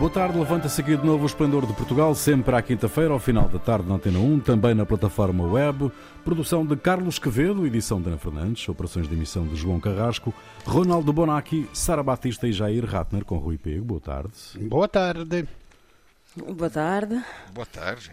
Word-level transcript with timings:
Boa 0.00 0.10
tarde, 0.10 0.38
levanta-se 0.38 0.80
aqui 0.80 0.96
de 0.96 1.04
novo 1.04 1.24
o 1.24 1.26
Esplendor 1.26 1.66
de 1.66 1.74
Portugal, 1.74 2.14
sempre 2.14 2.56
à 2.56 2.62
quinta-feira, 2.62 3.12
ao 3.12 3.18
final 3.18 3.46
da 3.50 3.58
tarde 3.58 3.86
na 3.86 3.96
Antena 3.96 4.18
1, 4.18 4.40
também 4.40 4.74
na 4.74 4.86
plataforma 4.86 5.44
web. 5.44 5.92
Produção 6.24 6.64
de 6.64 6.74
Carlos 6.74 7.18
Quevedo, 7.18 7.66
edição 7.66 8.00
de 8.00 8.08
Ana 8.08 8.16
Fernandes, 8.16 8.66
operações 8.66 9.06
de 9.06 9.14
emissão 9.14 9.46
de 9.46 9.56
João 9.56 9.78
Carrasco, 9.78 10.32
Ronaldo 10.64 11.12
Bonacci, 11.12 11.68
Sara 11.74 12.02
Batista 12.02 12.48
e 12.48 12.52
Jair 12.52 12.86
Ratner 12.86 13.26
com 13.26 13.36
Rui 13.36 13.58
Pego. 13.58 13.84
Boa 13.84 14.00
tarde. 14.00 14.32
Boa 14.62 14.88
tarde. 14.88 15.46
Boa 16.34 16.70
tarde. 16.70 17.22
Boa 17.52 17.66
tarde. 17.66 18.10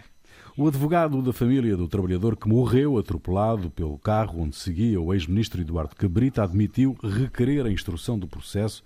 O 0.57 0.67
advogado 0.67 1.21
da 1.21 1.31
família 1.31 1.77
do 1.77 1.87
trabalhador 1.87 2.35
que 2.35 2.49
morreu 2.49 2.97
atropelado 2.97 3.71
pelo 3.71 3.97
carro 3.97 4.41
onde 4.41 4.57
seguia 4.57 4.99
o 4.99 5.13
ex-ministro 5.13 5.61
Eduardo 5.61 5.95
Cabrita 5.95 6.43
admitiu 6.43 6.97
requerer 7.01 7.65
a 7.65 7.71
instrução 7.71 8.19
do 8.19 8.27
processo 8.27 8.83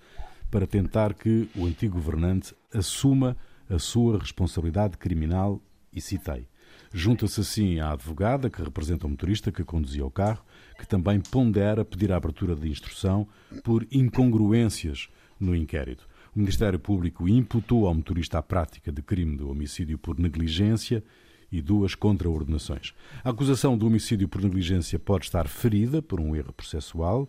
para 0.48 0.68
tentar 0.68 1.14
que 1.14 1.48
o 1.56 1.66
antigo 1.66 1.94
governante 1.94 2.54
assuma 2.72 3.36
a 3.68 3.78
sua 3.78 4.18
responsabilidade 4.18 4.96
criminal 4.96 5.60
e 5.92 6.00
citei. 6.00 6.46
Junta-se 6.92 7.40
assim 7.40 7.80
à 7.80 7.92
advogada 7.92 8.50
que 8.50 8.62
representa 8.62 9.06
o 9.06 9.10
motorista 9.10 9.50
que 9.50 9.64
conduzia 9.64 10.04
o 10.04 10.10
carro, 10.10 10.44
que 10.78 10.86
também 10.86 11.20
pondera 11.20 11.84
pedir 11.84 12.12
a 12.12 12.16
abertura 12.16 12.54
de 12.54 12.68
instrução 12.68 13.26
por 13.64 13.86
incongruências 13.90 15.08
no 15.38 15.56
inquérito. 15.56 16.08
O 16.34 16.38
Ministério 16.38 16.78
Público 16.78 17.28
imputou 17.28 17.86
ao 17.86 17.94
motorista 17.94 18.38
a 18.38 18.42
prática 18.42 18.90
de 18.90 19.02
crime 19.02 19.36
de 19.36 19.42
homicídio 19.42 19.98
por 19.98 20.18
negligência 20.18 21.02
e 21.50 21.60
duas 21.60 21.94
contraordenações. 21.94 22.94
A 23.22 23.30
acusação 23.30 23.76
de 23.76 23.84
homicídio 23.84 24.28
por 24.28 24.42
negligência 24.42 24.98
pode 24.98 25.26
estar 25.26 25.46
ferida 25.48 26.00
por 26.00 26.20
um 26.20 26.34
erro 26.34 26.52
processual, 26.52 27.28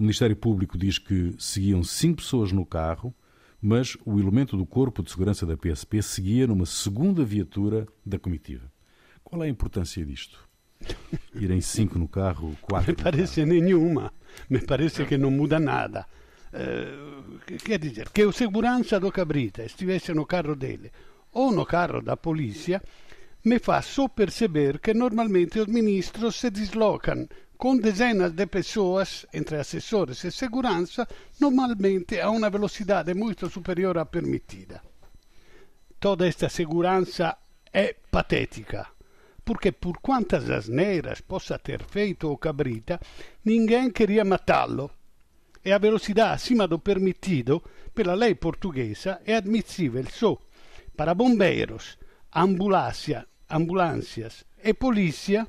o 0.00 0.02
Ministério 0.02 0.34
Público 0.34 0.78
diz 0.78 0.98
que 0.98 1.34
seguiam 1.38 1.84
cinco 1.84 2.22
pessoas 2.22 2.52
no 2.52 2.64
carro, 2.64 3.14
mas 3.60 3.96
o 4.04 4.18
elemento 4.18 4.56
do 4.56 4.64
Corpo 4.64 5.02
de 5.02 5.10
Segurança 5.10 5.44
da 5.44 5.56
PSP 5.56 6.02
seguia 6.02 6.46
numa 6.46 6.66
segunda 6.66 7.24
viatura 7.24 7.86
da 8.04 8.18
comitiva. 8.18 8.70
Qual 9.22 9.42
é 9.42 9.46
a 9.46 9.50
importância 9.50 10.04
disto? 10.04 10.48
Irem 11.34 11.60
cinco 11.60 11.98
no 11.98 12.08
carro, 12.08 12.56
quatro. 12.62 12.90
Me 12.90 12.96
parece 12.96 13.44
nenhuma. 13.44 14.12
Me 14.48 14.60
parece 14.60 15.04
que 15.04 15.18
não 15.18 15.30
muda 15.30 15.60
nada. 15.60 16.06
Uh, 16.52 17.38
quer 17.58 17.78
dizer, 17.78 18.08
que 18.08 18.24
o 18.24 18.32
segurança 18.32 18.98
do 18.98 19.12
Cabrita 19.12 19.62
estivesse 19.62 20.12
no 20.12 20.26
carro 20.26 20.56
dele 20.56 20.90
ou 21.32 21.52
no 21.52 21.64
carro 21.64 22.02
da 22.02 22.16
polícia 22.16 22.82
me 23.44 23.58
fa 23.58 23.80
só 23.80 24.08
perceber 24.08 24.80
que 24.80 24.92
normalmente 24.92 25.60
os 25.60 25.66
ministros 25.66 26.36
se 26.36 26.50
deslocam 26.50 27.28
com 27.60 27.76
dezenas 27.76 28.32
de 28.32 28.46
pessoas, 28.46 29.26
entre 29.34 29.58
assessores 29.58 30.24
e 30.24 30.30
segurança, 30.30 31.06
normalmente 31.38 32.18
a 32.18 32.30
uma 32.30 32.48
velocidade 32.48 33.12
muito 33.12 33.50
superior 33.50 33.98
à 33.98 34.06
permitida. 34.06 34.80
Toda 36.00 36.26
esta 36.26 36.48
segurança 36.48 37.36
é 37.70 37.94
patética, 38.10 38.86
porque 39.44 39.70
por 39.72 39.98
quantas 39.98 40.48
asneiras 40.48 41.20
possa 41.20 41.58
ter 41.58 41.82
feito 41.84 42.32
o 42.32 42.38
Cabrita, 42.38 42.98
ninguém 43.44 43.90
queria 43.90 44.24
matá-lo. 44.24 44.90
E 45.62 45.70
a 45.70 45.76
velocidade 45.76 46.36
acima 46.36 46.66
do 46.66 46.78
permitido, 46.78 47.62
pela 47.94 48.14
lei 48.14 48.34
portuguesa, 48.34 49.20
é 49.26 49.36
admissível 49.36 50.06
só 50.10 50.38
para 50.96 51.14
bombeiros, 51.14 51.98
ambulância, 52.34 53.26
ambulâncias 53.50 54.46
e 54.64 54.72
polícia 54.72 55.46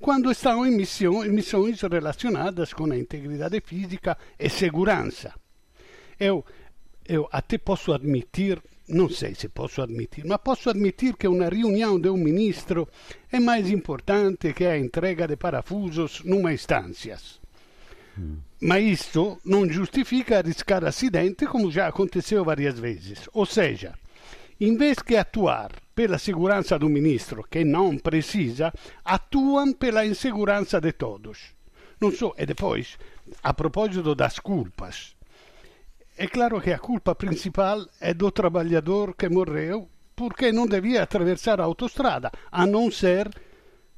quando 0.00 0.30
estão 0.30 0.66
em, 0.66 0.70
missão, 0.70 1.22
missões 1.24 1.82
relacionadas 1.82 2.72
com 2.72 2.90
a 2.90 2.96
integridade 2.96 3.60
física 3.60 4.16
e 4.38 4.48
segurança. 4.48 5.34
Eu, 6.18 6.44
eu 7.06 7.28
até 7.30 7.58
posso 7.58 7.92
admitir, 7.92 8.62
não 8.88 9.08
sei 9.10 9.34
se 9.34 9.48
posso 9.48 9.82
admitir, 9.82 10.24
mas 10.24 10.38
posso 10.42 10.70
admitir 10.70 11.16
que 11.16 11.28
uma 11.28 11.48
reunião 11.48 12.00
de 12.00 12.08
um 12.08 12.16
ministro 12.16 12.88
é 13.30 13.38
mais 13.38 13.68
importante 13.70 14.54
que 14.54 14.64
a 14.64 14.78
entrega 14.78 15.28
de 15.28 15.36
parafusos 15.36 16.22
numa 16.24 16.52
instância. 16.52 17.18
Hum. 18.18 18.38
Mas 18.60 18.84
isto 18.84 19.38
não 19.44 19.68
justifica 19.68 20.38
arriscar 20.38 20.84
acidente 20.84 21.46
como 21.46 21.70
já 21.70 21.88
aconteceu 21.88 22.44
várias 22.44 22.78
vezes. 22.78 23.28
Ou 23.32 23.46
seja, 23.46 23.94
em 24.60 24.76
vez 24.76 24.98
que 24.98 25.16
atuar 25.16 25.70
pela 25.94 26.18
segurança 26.18 26.78
do 26.78 26.88
ministro, 26.88 27.44
que 27.50 27.64
não 27.64 27.96
precisa, 27.96 28.72
atuam 29.04 29.72
pela 29.72 30.04
insegurança 30.04 30.80
de 30.80 30.92
todos. 30.92 31.54
Não 32.00 32.10
so, 32.10 32.34
e 32.38 32.44
depois, 32.44 32.98
a 33.42 33.52
propósito 33.54 34.14
das 34.14 34.38
culpas, 34.38 35.14
é 36.16 36.26
claro 36.26 36.60
que 36.60 36.72
a 36.72 36.78
culpa 36.78 37.14
principal 37.14 37.86
é 38.00 38.12
do 38.12 38.30
trabalhador 38.30 39.14
que 39.14 39.28
morreu 39.28 39.88
porque 40.14 40.52
não 40.52 40.66
devia 40.66 41.02
atravessar 41.02 41.60
a 41.60 41.64
autostrada, 41.64 42.30
a 42.52 42.66
não 42.66 42.90
ser 42.90 43.30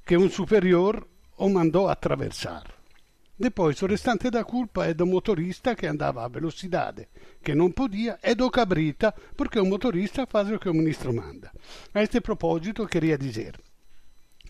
que 0.06 0.16
um 0.16 0.30
superior 0.30 1.06
o 1.36 1.48
mandou 1.48 1.88
atravessar. 1.88 2.81
Depois 3.38 3.80
o 3.82 3.86
restante 3.86 4.30
da 4.30 4.44
culpa 4.44 4.86
é 4.86 4.94
do 4.94 5.06
motorista 5.06 5.74
que 5.74 5.86
andava 5.86 6.24
a 6.24 6.28
velocidade, 6.28 7.08
que 7.42 7.54
não 7.54 7.70
podia, 7.70 8.18
e 8.22 8.34
do 8.34 8.50
cabrita, 8.50 9.14
porque 9.36 9.58
o 9.58 9.64
motorista 9.64 10.26
faz 10.26 10.50
o 10.50 10.58
que 10.58 10.68
o 10.68 10.74
ministro 10.74 11.12
manda. 11.12 11.50
A 11.94 12.02
este 12.02 12.20
propósito, 12.20 12.86
queria 12.86 13.16
dizer 13.16 13.58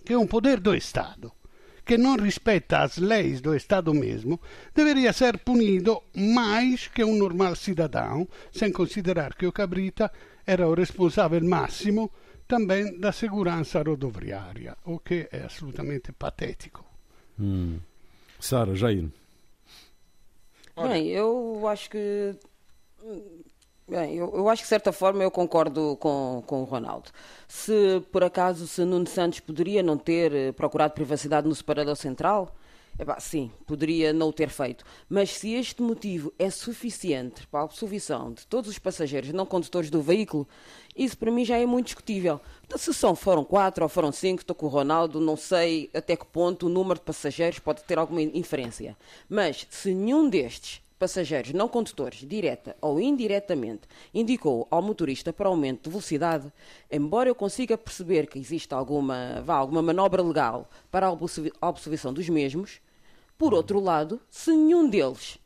que 0.05 0.17
um 0.17 0.27
poder 0.27 0.61
do 0.61 0.75
Estado 0.75 1.33
que 1.85 1.99
não 1.99 2.17
respeita 2.17 2.79
as 2.79 2.99
leis 2.99 3.41
do 3.41 3.55
Estado 3.55 3.93
mesmo 3.93 4.41
deveria 4.75 5.13
ser 5.13 5.39
punido 5.39 6.03
mais 6.15 6.87
que 6.89 7.05
um 7.05 7.17
normal 7.17 7.57
cidadão, 7.57 8.29
sem 8.53 8.71
considerar 8.71 9.35
que 9.35 9.47
o 9.47 9.53
cabrita 9.53 10.13
era 10.47 10.69
o 10.69 10.75
responsável 10.75 11.43
máximo 11.45 12.11
também 12.47 12.99
da 12.99 13.13
segurança 13.13 13.83
rodoviária, 13.83 14.77
o 14.85 14.99
que 14.99 15.29
é 15.33 15.43
absolutamente 15.45 16.13
patético. 16.13 16.85
Hum. 17.39 17.79
Sara, 18.43 18.75
Jair. 18.75 19.09
Bem, 20.77 21.09
eu 21.09 21.63
acho 21.69 21.89
que. 21.89 22.35
Bem, 23.89 24.15
eu, 24.17 24.33
eu, 24.35 24.49
acho 24.49 24.63
que 24.63 24.67
de 24.67 24.69
certa 24.69 24.91
forma 24.91 25.23
eu 25.23 25.31
concordo 25.31 25.97
com, 26.01 26.43
com 26.47 26.63
o 26.63 26.65
Ronaldo. 26.65 27.11
Se 27.47 28.03
por 28.11 28.25
acaso 28.25 28.67
se 28.67 28.85
Nuno 28.85 29.07
Santos 29.07 29.41
poderia 29.41 29.83
não 29.83 29.97
ter 29.97 30.33
eh, 30.35 30.53
procurado 30.53 30.95
privacidade 30.95 31.47
no 31.47 31.55
separador 31.55 31.95
central, 31.95 32.55
Epá, 32.99 33.19
sim, 33.19 33.51
poderia 33.67 34.13
não 34.13 34.29
o 34.29 34.33
ter 34.33 34.49
feito. 34.51 34.85
Mas 35.09 35.31
se 35.31 35.53
este 35.55 35.81
motivo 35.81 36.33
é 36.39 36.51
suficiente 36.51 37.47
para 37.47 37.61
a 37.61 37.65
absolvição 37.65 38.33
de 38.33 38.47
todos 38.47 38.71
os 38.71 38.79
passageiros 38.79 39.33
não 39.33 39.47
condutores 39.47 39.89
do 39.91 40.03
veículo, 40.03 40.47
isso 40.95 41.17
para 41.17 41.31
mim 41.31 41.45
já 41.45 41.57
é 41.57 41.65
muito 41.65 41.87
discutível. 41.87 42.41
Se 42.77 42.93
são, 42.93 43.15
foram 43.15 43.45
quatro 43.45 43.83
ou 43.83 43.89
foram 43.89 44.13
cinco, 44.13 44.43
estou 44.43 44.55
com 44.55 44.67
o 44.67 44.69
Ronaldo, 44.69 45.21
não 45.21 45.37
sei 45.37 45.91
até 45.95 46.17
que 46.17 46.27
ponto 46.27 46.67
o 46.67 46.69
número 46.69 47.01
de 47.01 47.05
passageiros 47.05 47.59
pode 47.59 47.83
ter 47.85 47.99
alguma 47.99 48.23
inferência. 48.23 48.97
Mas 49.29 49.67
se 49.71 49.95
nenhum 49.95 50.29
destes 50.29 50.83
passageiros 51.03 51.53
não 51.53 51.67
condutores, 51.67 52.21
direta 52.21 52.77
ou 52.81 53.01
indiretamente, 53.01 53.89
indicou 54.15 54.69
ao 54.71 54.81
motorista 54.81 55.33
para 55.33 55.49
aumento 55.49 55.83
de 55.83 55.91
velocidade, 55.91 56.53
embora 56.89 57.29
eu 57.29 57.35
consiga 57.35 57.77
perceber 57.77 58.29
que 58.29 58.39
existe 58.39 58.73
alguma, 58.73 59.43
vá, 59.45 59.57
alguma 59.57 59.83
manobra 59.83 60.23
legal 60.23 60.71
para 60.93 61.09
a 61.09 61.69
absolvição 61.69 62.13
dos 62.13 62.29
mesmos, 62.29 62.81
por 63.37 63.53
outro 63.53 63.81
lado, 63.81 64.21
se 64.31 64.53
nenhum 64.53 64.89
deles, 64.89 65.41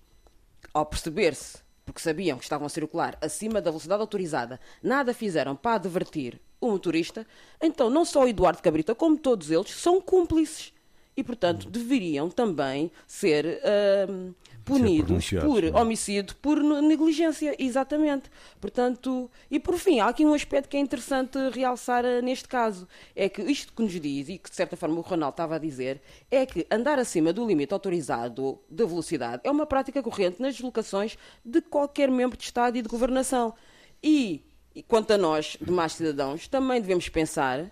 ao 0.75 0.85
perceber-se, 0.85 1.57
porque 1.87 2.03
sabiam 2.03 2.37
que 2.37 2.45
estavam 2.45 2.67
a 2.67 2.69
circular 2.69 3.17
acima 3.23 3.59
da 3.59 3.71
velocidade 3.71 4.03
autorizada, 4.03 4.61
nada 4.83 5.15
fizeram 5.15 5.57
para 5.57 5.77
advertir 5.77 6.39
o 6.61 6.71
motorista, 6.71 7.27
então 7.63 7.89
não 7.89 8.05
só 8.05 8.25
o 8.25 8.29
Eduardo 8.29 8.61
Cabrita, 8.61 8.95
como 8.95 9.17
todos 9.17 9.51
eles, 9.51 9.71
são 9.71 10.03
cúmplices. 10.03 10.75
E, 11.17 11.25
portanto, 11.25 11.71
deveriam 11.71 12.29
também 12.29 12.93
ser 13.07 13.59
uh, 13.65 14.35
punidos 14.67 15.31
por 15.31 15.63
é? 15.63 15.71
homicídio, 15.71 16.37
por 16.43 16.61
negligência, 16.83 17.55
exatamente. 17.57 18.29
Portanto, 18.61 19.31
e 19.49 19.61
por 19.61 19.79
fim, 19.79 20.01
há 20.01 20.09
aqui 20.09 20.27
um 20.27 20.35
aspecto 20.35 20.69
que 20.69 20.77
é 20.77 20.81
interessante 20.81 21.39
realçar 21.53 22.05
uh, 22.05 22.21
neste 22.21 22.49
caso, 22.49 22.89
é 23.15 23.29
que 23.29 23.41
isto 23.43 23.73
que 23.73 23.81
nos 23.81 23.93
diz, 23.93 24.29
e 24.29 24.39
que 24.39 24.51
de 24.51 24.57
certa 24.57 24.77
forma 24.77 24.99
o 24.99 25.03
Ronaldo 25.03 25.35
estava 25.35 25.55
a 25.55 25.59
dizer, 25.59 26.03
é 26.29 26.45
que 26.45 26.67
andar 26.69 26.99
acima 26.99 27.33
do 27.33 27.47
limite 27.47 27.73
autorizado 27.73 28.59
de 28.69 28.85
velocidade 28.85 29.43
é 29.45 29.51
uma 29.51 29.67
prática 29.67 30.03
corrente 30.03 30.43
nas 30.43 30.55
deslocações 30.55 31.17
de 31.45 31.63
qualquer 31.63 32.11
membro 32.11 32.37
de 32.37 32.45
Estado 32.45 32.77
e 32.77 32.83
de 32.83 32.89
governação. 32.89 33.55
E, 34.03 34.45
e 34.75 34.83
quanto 34.83 35.13
a 35.13 35.19
nós, 35.19 35.57
demais 35.61 35.93
cidadãos, 35.93 36.49
também 36.49 36.81
devemos 36.81 37.09
pensar 37.09 37.61
uh, 37.61 37.71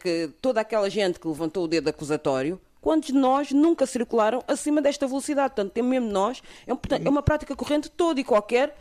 que 0.00 0.30
toda 0.40 0.62
aquela 0.62 0.88
gente 0.88 1.20
que 1.20 1.28
levantou 1.28 1.64
o 1.64 1.68
dedo 1.68 1.88
acusatório 1.88 2.58
quantos 2.84 3.08
de 3.08 3.18
nós 3.18 3.50
nunca 3.50 3.86
circularam 3.86 4.44
acima 4.46 4.82
desta 4.82 5.06
velocidade? 5.06 5.54
Portanto, 5.54 5.82
mesmo 5.82 6.06
nós, 6.06 6.42
é, 6.66 6.74
portanto, 6.74 7.06
é 7.06 7.08
uma 7.08 7.22
prática 7.22 7.56
corrente 7.56 7.90
todo 7.90 8.20
e 8.20 8.24
qualquer 8.24 8.76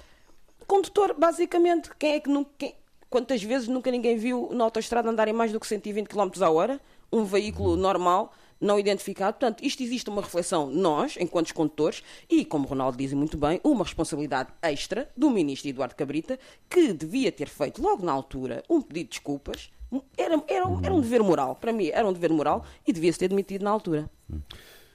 condutor, 0.67 1.15
basicamente. 1.17 1.89
Quem 1.97 2.15
é 2.15 2.19
que 2.19 2.29
nunca. 2.29 2.51
Quem, 2.57 2.75
quantas 3.09 3.41
vezes 3.41 3.69
nunca 3.69 3.89
ninguém 3.89 4.17
viu 4.17 4.49
na 4.51 4.65
autoestrada 4.65 5.09
andarem 5.09 5.33
mais 5.33 5.53
do 5.53 5.59
que 5.59 5.65
120 5.65 6.09
km 6.09 6.29
a 6.41 6.49
hora? 6.49 6.81
Um 7.13 7.23
veículo 7.23 7.77
normal 7.77 8.33
não 8.59 8.77
identificado. 8.77 9.37
Portanto, 9.37 9.63
isto 9.63 9.81
existe 9.81 10.09
uma 10.09 10.21
reflexão, 10.21 10.69
nós, 10.69 11.15
enquanto 11.17 11.53
condutores, 11.53 12.03
e, 12.29 12.43
como 12.43 12.65
o 12.65 12.67
Ronaldo 12.67 12.97
diz 12.97 13.13
muito 13.13 13.37
bem, 13.37 13.61
uma 13.63 13.85
responsabilidade 13.85 14.49
extra 14.61 15.09
do 15.15 15.29
ministro 15.29 15.69
Eduardo 15.69 15.95
Cabrita, 15.95 16.37
que 16.69 16.91
devia 16.91 17.31
ter 17.31 17.47
feito 17.47 17.81
logo 17.81 18.05
na 18.05 18.11
altura 18.11 18.63
um 18.69 18.81
pedido 18.81 19.05
de 19.05 19.09
desculpas. 19.11 19.71
Era, 20.17 20.35
era, 20.47 20.65
era 20.83 20.93
um 20.93 21.01
dever 21.01 21.21
moral, 21.21 21.55
para 21.55 21.73
mim 21.73 21.87
era 21.87 22.07
um 22.07 22.13
dever 22.13 22.31
moral 22.31 22.65
e 22.87 22.93
devia-se 22.93 23.19
ter 23.19 23.27
demitido 23.27 23.63
na 23.63 23.71
altura. 23.71 24.09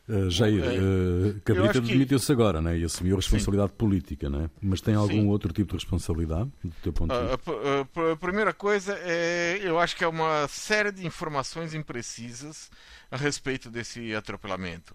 Uh, 0.08 0.30
Jair, 0.30 0.62
uh, 0.64 1.40
Cabrita 1.42 1.82
que... 1.82 1.88
demitiu-se 1.88 2.32
agora 2.32 2.62
né, 2.62 2.78
e 2.78 2.84
assumiu 2.84 3.16
a 3.16 3.18
responsabilidade 3.18 3.72
Sim. 3.72 3.76
política, 3.76 4.30
né? 4.30 4.48
mas 4.62 4.80
tem 4.80 4.94
algum 4.94 5.20
Sim. 5.20 5.26
outro 5.28 5.52
tipo 5.52 5.68
de 5.68 5.74
responsabilidade, 5.74 6.50
do 6.64 6.74
teu 6.82 6.94
ponto 6.94 7.12
de 7.12 7.20
vista? 7.20 7.50
Uh, 7.52 8.12
a 8.12 8.16
primeira 8.16 8.54
coisa 8.54 8.98
é, 9.02 9.60
eu 9.62 9.78
acho 9.78 9.94
que 9.94 10.02
é 10.02 10.08
uma 10.08 10.48
série 10.48 10.90
de 10.90 11.06
informações 11.06 11.74
imprecisas 11.74 12.70
a 13.10 13.18
respeito 13.18 13.70
desse 13.70 14.14
atropelamento. 14.14 14.94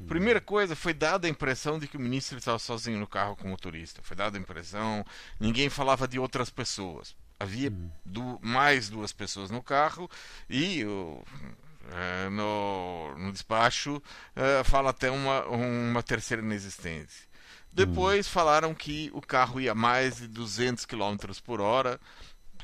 Hum. 0.00 0.06
Primeira 0.06 0.40
coisa, 0.40 0.76
foi 0.76 0.94
dada 0.94 1.26
a 1.26 1.30
impressão 1.30 1.80
de 1.80 1.88
que 1.88 1.96
o 1.96 2.00
ministro 2.00 2.38
estava 2.38 2.60
sozinho 2.60 3.00
no 3.00 3.06
carro 3.06 3.34
com 3.34 3.48
o 3.48 3.50
motorista. 3.50 4.00
Foi 4.04 4.16
dada 4.16 4.38
a 4.38 4.40
impressão, 4.40 5.04
ninguém 5.40 5.68
falava 5.68 6.06
de 6.06 6.20
outras 6.20 6.50
pessoas. 6.50 7.16
Havia 7.42 7.70
hum. 7.70 8.38
mais 8.40 8.88
duas 8.88 9.12
pessoas 9.12 9.50
no 9.50 9.62
carro 9.62 10.08
e 10.48 10.84
o 10.84 11.24
é, 11.90 12.28
no, 12.30 13.18
no 13.18 13.32
despacho 13.32 14.00
é, 14.36 14.62
fala 14.62 14.90
até 14.90 15.10
uma, 15.10 15.44
uma 15.46 16.02
terceira 16.02 16.40
inexistência. 16.40 17.26
Depois 17.72 18.26
hum. 18.26 18.30
falaram 18.30 18.74
que 18.74 19.10
o 19.12 19.20
carro 19.20 19.60
ia 19.60 19.74
mais 19.74 20.18
de 20.18 20.28
200 20.28 20.86
km 20.86 21.16
por 21.44 21.60
hora, 21.60 22.00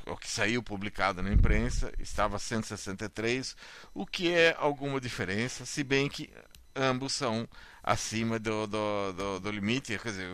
o 0.07 0.17
que 0.17 0.29
saiu 0.29 0.63
publicado 0.63 1.23
na 1.23 1.33
imprensa, 1.33 1.93
estava 1.99 2.39
163, 2.39 3.57
o 3.93 4.07
que 4.07 4.33
é 4.33 4.55
alguma 4.59 5.01
diferença, 5.01 5.67
se 5.67 5.83
bem 5.83 6.09
que 6.09 6.31
ambos 6.75 7.13
são 7.13 7.49
acima 7.83 8.39
do, 8.39 8.67
do, 8.67 9.13
do, 9.13 9.41
do 9.41 9.51
limite, 9.51 9.99
quer 9.99 10.11
dizer, 10.11 10.29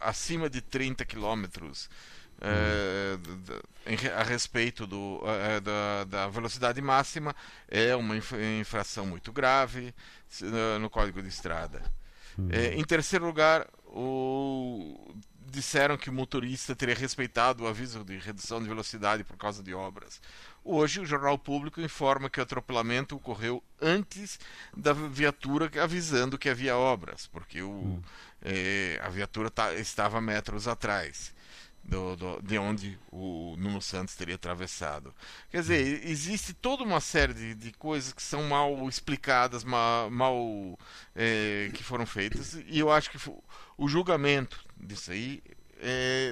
acima 0.00 0.48
de 0.48 0.60
30 0.60 1.04
quilômetros 1.04 1.90
é, 2.40 4.10
a 4.14 4.22
respeito 4.22 4.86
do, 4.86 5.20
é, 5.24 5.60
da, 5.60 6.04
da, 6.04 6.28
velocidade 6.28 6.80
máxima 6.80 7.34
é 7.66 7.96
uma 7.96 8.14
infração 8.60 9.06
muito 9.06 9.32
grave 9.32 9.94
no 10.80 10.88
Código 10.88 11.20
de 11.20 11.28
Estrada. 11.28 11.82
Uhum. 12.36 12.48
É, 12.52 12.74
em 12.74 12.84
terceiro 12.84 13.26
lugar, 13.26 13.66
o, 13.86 15.12
disseram 15.46 15.96
que 15.96 16.10
o 16.10 16.12
motorista 16.12 16.76
teria 16.76 16.94
respeitado 16.94 17.64
o 17.64 17.66
aviso 17.66 18.04
de 18.04 18.16
redução 18.18 18.62
de 18.62 18.68
velocidade 18.68 19.24
por 19.24 19.36
causa 19.36 19.62
de 19.62 19.74
obras. 19.74 20.20
Hoje, 20.62 21.00
o 21.00 21.06
Jornal 21.06 21.38
Público 21.38 21.80
informa 21.80 22.30
que 22.30 22.38
o 22.38 22.42
atropelamento 22.42 23.16
ocorreu 23.16 23.62
antes 23.80 24.38
da 24.76 24.92
viatura 24.92 25.70
avisando 25.82 26.38
que 26.38 26.48
havia 26.48 26.76
obras, 26.76 27.26
porque 27.26 27.62
o, 27.62 27.70
uhum. 27.70 28.02
é, 28.42 29.00
a 29.02 29.08
viatura 29.08 29.50
tá, 29.50 29.74
estava 29.74 30.20
metros 30.20 30.68
atrás 30.68 31.36
do, 31.88 32.14
do, 32.16 32.42
de 32.42 32.58
onde 32.58 32.98
o 33.10 33.56
Nuno 33.58 33.80
Santos 33.80 34.14
teria 34.14 34.34
atravessado. 34.34 35.14
Quer 35.50 35.62
dizer, 35.62 36.06
existe 36.06 36.52
toda 36.52 36.84
uma 36.84 37.00
série 37.00 37.32
de, 37.32 37.54
de 37.54 37.72
coisas 37.72 38.12
que 38.12 38.22
são 38.22 38.42
mal 38.44 38.86
explicadas, 38.88 39.64
mal, 39.64 40.10
mal 40.10 40.78
é, 41.16 41.70
que 41.72 41.82
foram 41.82 42.04
feitas, 42.04 42.54
e 42.66 42.78
eu 42.78 42.92
acho 42.92 43.10
que 43.10 43.18
o 43.78 43.88
julgamento 43.88 44.62
disso 44.76 45.10
aí 45.10 45.42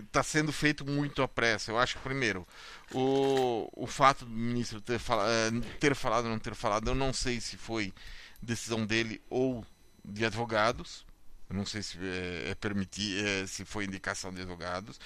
está 0.02 0.20
é, 0.20 0.22
sendo 0.22 0.52
feito 0.52 0.84
muito 0.84 1.22
à 1.22 1.28
pressa. 1.28 1.70
Eu 1.70 1.78
acho 1.78 1.96
que, 1.96 2.02
primeiro, 2.02 2.46
o, 2.92 3.70
o 3.72 3.86
fato 3.86 4.26
do 4.26 4.30
ministro 4.30 4.80
ter, 4.80 4.98
fala, 4.98 5.26
é, 5.26 5.50
ter 5.80 5.94
falado 5.94 6.24
ou 6.24 6.30
não 6.30 6.38
ter 6.38 6.54
falado, 6.54 6.88
eu 6.88 6.94
não 6.94 7.14
sei 7.14 7.40
se 7.40 7.56
foi 7.56 7.94
decisão 8.42 8.84
dele 8.84 9.22
ou 9.30 9.64
de 10.04 10.26
advogados. 10.26 11.06
Eu 11.48 11.54
não 11.54 11.64
sei 11.64 11.80
se 11.80 11.96
é, 12.00 12.50
é 12.50 12.54
permitir, 12.56 13.24
é, 13.24 13.46
se 13.46 13.64
foi 13.64 13.84
indicação 13.84 14.34
de 14.34 14.40
advogados 14.40 14.98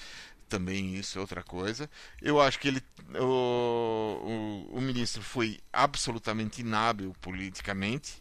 também 0.50 0.96
isso 0.96 1.16
é 1.16 1.20
outra 1.20 1.42
coisa. 1.42 1.88
Eu 2.20 2.40
acho 2.40 2.58
que 2.58 2.68
ele, 2.68 2.82
o, 3.18 4.66
o, 4.72 4.76
o 4.76 4.80
ministro 4.80 5.22
foi 5.22 5.60
absolutamente 5.72 6.60
inábil 6.60 7.14
politicamente. 7.20 8.20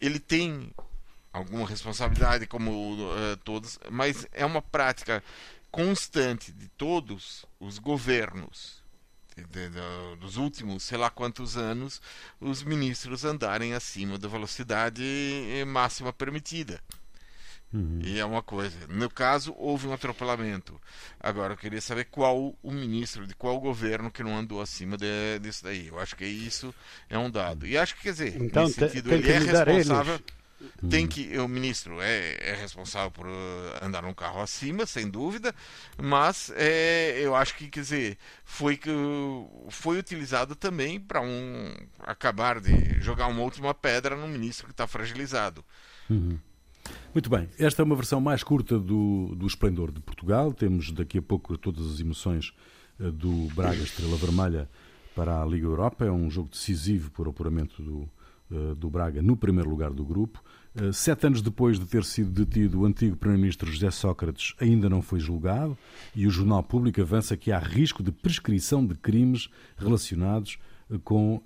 Ele 0.00 0.18
tem 0.18 0.70
alguma 1.32 1.66
responsabilidade, 1.66 2.46
como 2.46 2.92
uh, 2.92 3.36
todos, 3.42 3.78
mas 3.90 4.26
é 4.32 4.44
uma 4.44 4.60
prática 4.60 5.24
constante 5.70 6.52
de 6.52 6.68
todos 6.68 7.44
os 7.58 7.78
governos 7.78 8.84
de, 9.36 9.68
de, 9.68 10.16
dos 10.20 10.36
últimos 10.36 10.84
sei 10.84 10.96
lá 10.96 11.10
quantos 11.10 11.56
anos 11.56 12.00
os 12.40 12.62
ministros 12.62 13.24
andarem 13.24 13.74
acima 13.74 14.16
da 14.16 14.28
velocidade 14.28 15.02
máxima 15.66 16.12
permitida. 16.12 16.80
Uhum. 17.74 17.98
E 18.04 18.20
é 18.20 18.24
uma 18.24 18.40
coisa. 18.40 18.76
No 18.88 19.10
caso, 19.10 19.52
houve 19.58 19.88
um 19.88 19.92
atropelamento. 19.92 20.80
Agora, 21.18 21.54
eu 21.54 21.56
queria 21.56 21.80
saber 21.80 22.04
qual 22.04 22.56
o 22.62 22.70
ministro, 22.70 23.26
de 23.26 23.34
qual 23.34 23.58
governo 23.58 24.12
que 24.12 24.22
não 24.22 24.38
andou 24.38 24.62
acima 24.62 24.96
de, 24.96 25.40
disso 25.40 25.64
daí. 25.64 25.88
Eu 25.88 25.98
acho 25.98 26.14
que 26.14 26.24
isso 26.24 26.72
é 27.10 27.18
um 27.18 27.28
dado. 27.28 27.66
E 27.66 27.76
acho 27.76 27.96
que, 27.96 28.02
quer 28.02 28.12
dizer, 28.12 28.40
então, 28.40 28.62
nesse 28.62 28.78
sentido, 28.78 29.12
ele 29.12 29.28
é 29.28 29.38
responsável. 29.38 30.20
Tem 30.88 31.02
uhum. 31.02 31.08
que 31.08 31.38
o 31.38 31.48
ministro 31.48 32.00
é, 32.00 32.36
é, 32.40 32.54
responsável 32.54 33.10
por 33.10 33.26
uh, 33.26 33.30
andar 33.82 34.02
num 34.02 34.14
carro 34.14 34.40
acima, 34.40 34.86
sem 34.86 35.10
dúvida, 35.10 35.54
mas 35.98 36.50
é, 36.56 37.18
eu 37.20 37.34
acho 37.34 37.54
que 37.56 37.68
quer 37.68 37.80
dizer 37.80 38.18
foi 38.44 38.78
que 38.78 38.88
foi 39.68 39.98
utilizado 39.98 40.56
também 40.56 40.98
para 40.98 41.20
um 41.20 41.74
acabar 42.00 42.60
de 42.60 42.98
jogar 43.00 43.26
uma 43.26 43.42
última 43.42 43.74
pedra 43.74 44.16
no 44.16 44.26
ministro 44.26 44.66
que 44.66 44.72
está 44.72 44.86
fragilizado. 44.86 45.62
Uhum. 46.08 46.38
Muito 47.14 47.30
bem, 47.30 47.48
esta 47.58 47.80
é 47.80 47.84
uma 47.84 47.94
versão 47.94 48.20
mais 48.20 48.42
curta 48.42 48.76
do, 48.76 49.34
do 49.36 49.46
Esplendor 49.46 49.92
de 49.92 50.00
Portugal. 50.00 50.52
Temos 50.52 50.90
daqui 50.90 51.18
a 51.18 51.22
pouco 51.22 51.56
todas 51.56 51.86
as 51.86 52.00
emoções 52.00 52.52
eh, 52.98 53.10
do 53.10 53.48
Braga 53.54 53.82
Estrela 53.82 54.16
Vermelha 54.16 54.68
para 55.14 55.40
a 55.40 55.46
Liga 55.46 55.66
Europa. 55.66 56.04
É 56.04 56.10
um 56.10 56.28
jogo 56.28 56.48
decisivo 56.48 57.12
para 57.12 57.28
o 57.28 57.30
apuramento 57.30 57.80
do, 57.80 58.08
eh, 58.50 58.74
do 58.74 58.90
Braga 58.90 59.22
no 59.22 59.36
primeiro 59.36 59.70
lugar 59.70 59.92
do 59.92 60.04
grupo. 60.04 60.42
Eh, 60.74 60.90
sete 60.90 61.26
anos 61.26 61.40
depois 61.40 61.78
de 61.78 61.86
ter 61.86 62.02
sido 62.02 62.32
detido, 62.32 62.80
o 62.80 62.84
antigo 62.84 63.16
Primeiro-Ministro 63.16 63.70
José 63.70 63.92
Sócrates 63.92 64.54
ainda 64.60 64.90
não 64.90 65.00
foi 65.00 65.20
julgado 65.20 65.78
e 66.16 66.26
o 66.26 66.30
Jornal 66.30 66.64
Público 66.64 67.00
avança 67.00 67.36
que 67.36 67.52
há 67.52 67.60
risco 67.60 68.02
de 68.02 68.10
prescrição 68.10 68.84
de 68.84 68.96
crimes 68.96 69.48
relacionados 69.76 70.58
com 71.02 71.40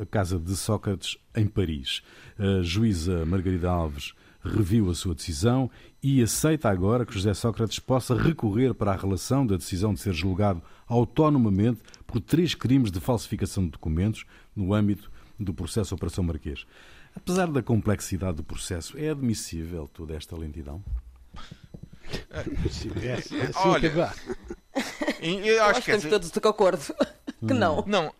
a 0.00 0.04
casa 0.04 0.38
de 0.38 0.56
Sócrates 0.56 1.16
em 1.36 1.46
Paris. 1.46 2.02
A 2.36 2.60
juíza 2.62 3.24
Margarida 3.24 3.70
Alves 3.70 4.14
reviu 4.42 4.90
a 4.90 4.94
sua 4.94 5.14
decisão 5.14 5.70
e 6.02 6.22
aceita 6.22 6.68
agora 6.68 7.04
que 7.04 7.12
José 7.12 7.34
Sócrates 7.34 7.78
possa 7.78 8.14
recorrer 8.14 8.74
para 8.74 8.92
a 8.92 8.96
relação 8.96 9.46
da 9.46 9.56
decisão 9.56 9.92
de 9.92 10.00
ser 10.00 10.14
julgado 10.14 10.62
autonomamente 10.86 11.80
por 12.06 12.20
três 12.20 12.54
crimes 12.54 12.90
de 12.90 13.00
falsificação 13.00 13.64
de 13.64 13.70
documentos 13.70 14.24
no 14.56 14.72
âmbito 14.72 15.10
do 15.38 15.54
processo 15.54 15.94
Operação 15.94 16.24
Marquês. 16.24 16.66
Apesar 17.14 17.48
da 17.48 17.62
complexidade 17.62 18.36
do 18.38 18.44
processo, 18.44 18.96
é 18.96 19.10
admissível 19.10 19.88
toda 19.92 20.14
esta 20.14 20.36
lentidão? 20.36 20.82
É, 22.30 23.06
é, 23.06 23.12
assim 23.14 23.38
Olha, 23.56 23.90
que. 23.90 23.98
Eu 25.20 25.64
acho 25.64 25.82
que 25.82 25.90
estamos 25.90 26.04
todos 26.10 26.30
de 26.30 26.48
acordo 26.48 26.82
que 27.46 27.54
não. 27.54 27.84
Não. 27.86 28.14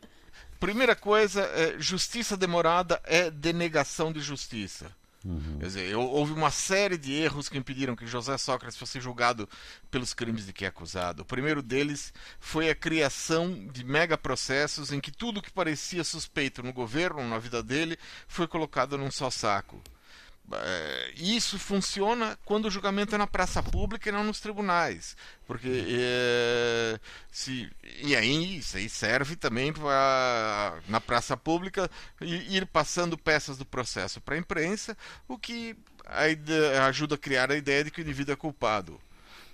Primeira 0.58 0.94
coisa, 0.94 1.42
é, 1.42 1.76
justiça 1.78 2.36
demorada 2.36 3.00
é 3.04 3.30
denegação 3.30 4.12
de 4.12 4.20
justiça. 4.20 4.86
Uhum. 5.24 5.58
Quer 5.58 5.66
dizer, 5.66 5.96
houve 5.96 6.32
uma 6.32 6.50
série 6.50 6.96
de 6.96 7.12
erros 7.12 7.48
que 7.48 7.58
impediram 7.58 7.94
que 7.94 8.06
José 8.06 8.36
Sócrates 8.38 8.78
fosse 8.78 9.00
julgado 9.00 9.48
pelos 9.90 10.14
crimes 10.14 10.46
de 10.46 10.52
que 10.52 10.64
é 10.64 10.68
acusado. 10.68 11.22
O 11.22 11.26
primeiro 11.26 11.62
deles 11.62 12.12
foi 12.38 12.70
a 12.70 12.74
criação 12.74 13.66
de 13.68 13.84
megaprocessos 13.84 14.92
em 14.92 15.00
que 15.00 15.12
tudo 15.12 15.42
que 15.42 15.52
parecia 15.52 16.04
suspeito 16.04 16.62
no 16.62 16.72
governo, 16.72 17.28
na 17.28 17.38
vida 17.38 17.62
dele, 17.62 17.98
foi 18.26 18.46
colocado 18.46 18.96
num 18.96 19.10
só 19.10 19.30
saco. 19.30 19.82
É, 20.52 21.12
isso 21.16 21.58
funciona 21.58 22.36
quando 22.44 22.64
o 22.64 22.70
julgamento 22.70 23.14
é 23.14 23.18
na 23.18 23.26
praça 23.26 23.62
pública 23.62 24.08
e 24.08 24.12
não 24.12 24.24
nos 24.24 24.40
tribunais. 24.40 25.16
Porque 25.46 25.68
é, 25.88 26.98
se, 27.30 27.70
e 28.02 28.16
aí 28.16 28.58
isso 28.58 28.76
aí 28.76 28.88
serve 28.88 29.36
também 29.36 29.72
para 29.72 30.80
na 30.88 31.00
praça 31.00 31.36
pública 31.36 31.88
ir 32.20 32.66
passando 32.66 33.16
peças 33.16 33.56
do 33.56 33.64
processo 33.64 34.20
para 34.20 34.34
a 34.34 34.38
imprensa, 34.38 34.96
o 35.28 35.38
que 35.38 35.76
ajuda 36.86 37.14
a 37.14 37.18
criar 37.18 37.52
a 37.52 37.56
ideia 37.56 37.84
de 37.84 37.90
que 37.90 38.00
o 38.00 38.02
indivíduo 38.02 38.32
é 38.32 38.36
culpado. 38.36 39.00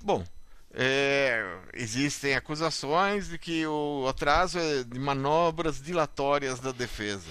Bom, 0.01 0.25
é, 0.73 1.59
existem 1.75 2.35
acusações 2.35 3.29
de 3.29 3.39
que 3.39 3.67
o 3.67 4.07
atraso 4.09 4.59
é 4.59 4.83
de 4.85 4.99
manobras 4.99 5.83
dilatórias 5.83 6.61
da 6.61 6.73
defesa. 6.73 7.31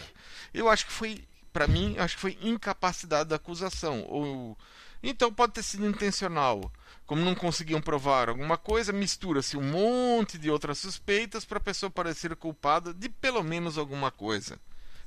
Eu 0.54 0.70
acho 0.70 0.86
que 0.86 0.92
foi 0.92 1.24
para 1.56 1.68
mim, 1.68 1.96
acho 1.98 2.16
que 2.16 2.22
foi 2.22 2.38
incapacidade 2.42 3.30
da 3.30 3.38
acusação. 3.38 4.04
Ou... 4.10 4.58
Então 5.02 5.32
pode 5.32 5.54
ter 5.54 5.64
sido 5.64 5.88
intencional. 5.88 6.70
Como 7.06 7.24
não 7.24 7.34
conseguiam 7.34 7.80
provar 7.80 8.28
alguma 8.28 8.58
coisa, 8.58 8.92
mistura-se 8.92 9.56
um 9.56 9.64
monte 9.64 10.38
de 10.38 10.52
outras 10.52 10.80
suspeitas 10.80 11.46
para 11.46 11.58
a 11.58 11.62
pessoa 11.62 11.90
parecer 11.90 12.36
culpada 12.36 12.94
de 12.94 13.08
pelo 13.08 13.42
menos 13.42 13.78
alguma 13.78 14.12
coisa. 14.12 14.60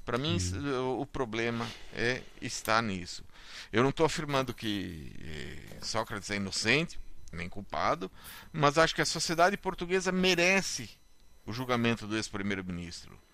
Para 0.06 0.16
mim, 0.16 0.38
uhum. 0.54 1.02
o 1.02 1.04
problema 1.04 1.68
é 1.92 2.22
está 2.40 2.80
nisso. 2.80 3.22
Eu 3.70 3.82
não 3.82 3.90
estou 3.90 4.06
afirmando 4.06 4.54
que 4.54 5.12
eh, 5.20 5.76
Sócrates 5.82 6.30
é 6.30 6.36
inocente, 6.36 6.98
nem 7.30 7.46
culpado, 7.46 8.10
mas 8.50 8.78
acho 8.78 8.94
que 8.94 9.02
a 9.02 9.06
sociedade 9.06 9.58
portuguesa 9.58 10.10
merece 10.10 10.88
o 11.44 11.52
julgamento 11.52 12.06
do 12.06 12.16
ex-primeiro-ministro. 12.16 13.27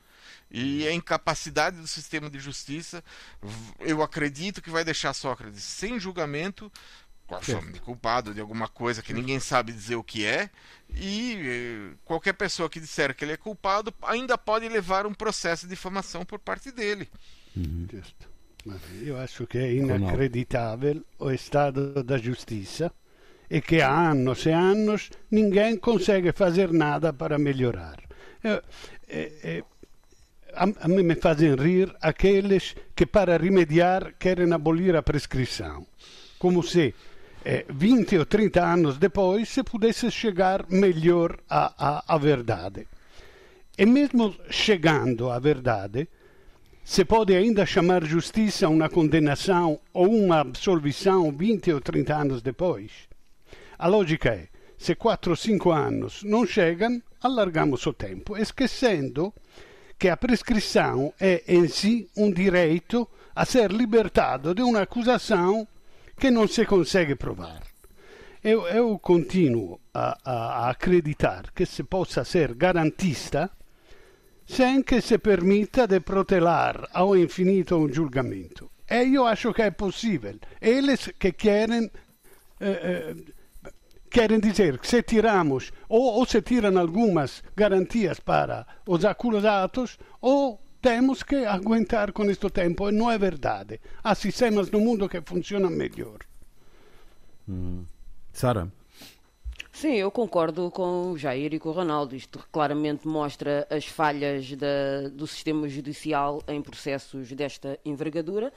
E 0.57 0.87
a 0.87 0.93
incapacidade 0.93 1.79
do 1.79 1.87
sistema 1.89 2.31
de 2.31 2.39
justiça, 2.39 3.03
eu 3.81 4.05
acredito 4.05 4.63
que 4.63 4.71
vai 4.71 4.85
deixar 4.85 5.13
Sócrates 5.13 5.65
sem 5.65 5.99
julgamento, 5.99 6.71
culpado 7.83 8.33
de 8.33 8.41
alguma 8.41 8.69
coisa 8.69 9.03
que 9.03 9.13
ninguém 9.13 9.41
sabe 9.41 9.73
dizer 9.73 9.97
o 9.97 10.05
que 10.05 10.25
é, 10.25 10.49
e 10.95 11.39
eh, 11.41 11.97
qualquer 12.05 12.35
pessoa 12.35 12.71
que 12.71 12.79
disser 12.79 13.17
que 13.17 13.25
ele 13.25 13.33
é 13.33 13.37
culpado 13.37 13.93
ainda 14.03 14.39
pode 14.39 14.69
levar 14.69 15.07
um 15.07 15.13
processo 15.13 15.67
de 15.67 15.71
difamação 15.71 16.25
por 16.25 16.39
parte 16.39 16.71
dele. 16.71 17.09
Uhum. 17.57 17.89
Eu 19.03 19.19
acho 19.19 19.49
que 19.49 19.59
é 19.59 19.73
inacreditável 19.73 21.05
o 21.19 21.33
estado 21.33 22.05
da 22.05 22.17
justiça 22.17 22.93
e 23.51 23.61
que 23.61 23.83
há 23.83 24.11
anos 24.11 24.47
e 24.47 24.51
anos 24.51 25.11
ninguém 25.29 25.77
consegue 25.77 26.31
fazer 26.31 26.73
nada 26.73 27.13
para 27.13 27.39
melhorar. 27.39 28.01
Eu, 28.45 28.63
é, 29.09 29.33
é, 29.43 29.65
a, 30.57 30.89
mim 30.89 31.03
me 31.03 31.15
fazem 31.15 31.55
rir 31.55 31.95
aqueles 32.01 32.75
que 32.95 33.07
para 33.07 33.37
remediar 33.37 34.15
querem 34.19 34.53
abolir 34.53 34.97
a 34.97 35.03
prescrição, 35.03 35.87
como 36.39 36.63
se 36.63 36.95
eh, 37.45 37.65
20 37.69 38.19
ou 38.19 38.27
30 38.27 38.65
anos 38.65 38.99
depois 38.99 39.49
se 39.49 39.63
pudesse 39.63 40.11
chegar 40.11 40.67
melhor 40.69 41.39
à 41.49 42.19
verdade. 42.19 42.87
E 43.77 43.85
mesmo 43.85 44.35
chegando 44.51 45.31
à 45.31 45.39
verdade, 45.39 46.09
se 46.85 47.05
pode 47.05 47.35
ainda 47.35 47.67
chamar 47.67 48.05
justiça 48.05 48.69
uma 48.69 48.89
condenação 48.89 49.81
ou 49.93 50.09
uma 50.09 50.41
absolvição 50.41 51.33
20 51.33 51.73
ou 51.73 51.81
30 51.81 52.15
anos 52.15 52.43
depois? 52.43 52.93
A 53.79 53.89
lógica 53.89 54.31
é, 54.31 54.49
se 54.79 54.95
4 54.95 55.31
ou 55.33 55.37
5 55.37 55.71
anos 55.73 56.23
não 56.23 56.47
chegam, 56.47 57.03
allargamos 57.23 57.87
o 57.87 57.93
tempo, 57.93 58.37
esquecendo 58.37 59.33
que 60.05 60.11
a 60.11 60.19
prescrição 60.19 61.15
é 61.19 61.43
em 61.49 61.67
si 61.67 62.11
um 62.15 62.31
direito 62.31 63.09
a 63.35 63.47
ser 63.47 63.73
libertado 63.73 64.55
de 64.55 64.61
uma 64.61 64.83
acusação 64.83 65.67
que 66.21 66.31
não 66.31 66.47
se 66.47 66.67
consegue 66.67 67.15
provar. 67.15 67.63
Eu, 68.43 68.69
eu 68.69 68.99
continuo 68.99 69.81
a, 69.95 70.19
a, 70.23 70.69
acreditar 70.69 71.51
que 71.55 71.65
se 71.65 71.83
possa 71.85 72.23
ser 72.23 72.53
garantista 72.53 73.51
sem 74.45 74.83
que 74.83 75.01
se 75.01 75.17
permita 75.17 75.87
de 75.87 76.01
protelar 76.01 76.87
ao 76.93 77.17
infinito 77.17 77.75
um 77.75 77.91
julgamento. 77.91 78.71
E 78.91 79.15
eu 79.15 79.27
acho 79.27 79.55
que 79.55 79.63
é 79.63 79.71
possível. 79.71 80.39
Eles 80.61 81.11
que 81.19 81.33
querem, 81.33 81.91
eh, 82.61 82.69
eh, 82.69 83.15
querem 84.15 84.39
dizer 84.39 84.79
que 84.79 84.87
se 84.87 85.03
tiramos, 85.03 85.73
ou, 85.89 86.15
ou 86.19 86.25
se 86.25 86.41
tiram 86.41 86.79
algumas 86.79 87.43
garantias 87.57 88.21
para 88.21 88.65
os 88.87 89.05
acusados, 89.05 89.99
ou 90.21 90.61
temos 90.81 91.25
que 91.25 91.45
aguentar 91.45 92.13
com 92.13 92.23
este 92.31 92.49
tempo 92.49 92.89
e 92.89 92.93
não 92.93 93.11
é 93.11 93.19
verdade. 93.19 93.81
Há 94.05 94.15
sistemas 94.15 94.71
no 94.71 94.79
mundo 94.79 95.09
que 95.09 95.21
funcionam 95.21 95.69
melhor. 95.69 96.19
Hum. 97.49 97.85
Sara? 98.33 98.71
Sim, 99.75 99.95
eu 99.95 100.09
concordo 100.09 100.71
com 100.71 101.11
o 101.11 101.19
Jair 101.19 101.53
e 101.53 101.59
com 101.59 101.69
o 101.69 101.73
Ronaldo. 101.73 102.15
Isto 102.15 102.39
claramente 102.53 103.09
mostra 103.09 103.67
as 103.69 103.85
falhas 103.85 104.53
da, 104.53 105.09
do 105.11 105.27
sistema 105.27 105.69
judicial 105.69 106.41
em 106.47 106.63
processos 106.63 107.33
desta 107.33 107.77
envergadura. 107.85 108.53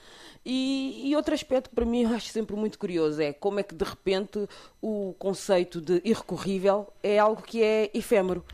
E, 0.45 1.09
e, 1.09 1.15
outro 1.15 1.33
aspecto 1.33 1.71
que 1.71 1.75
para 1.75 1.85
mim 1.85 2.03
eu 2.03 2.13
acho 2.13 2.27
sempre 2.27 2.55
muito 2.55 2.77
curioso 2.77 3.19
é 3.19 3.33
como 3.33 3.59
é 3.59 3.63
que 3.63 3.73
de 3.73 3.83
repente 3.83 4.47
o 4.79 5.15
conceito 5.17 5.81
de 5.81 5.99
irrecorrível 6.05 6.87
é 7.01 7.17
algo 7.17 7.41
que 7.41 7.63
é 7.63 7.89
efêmero. 7.95 8.45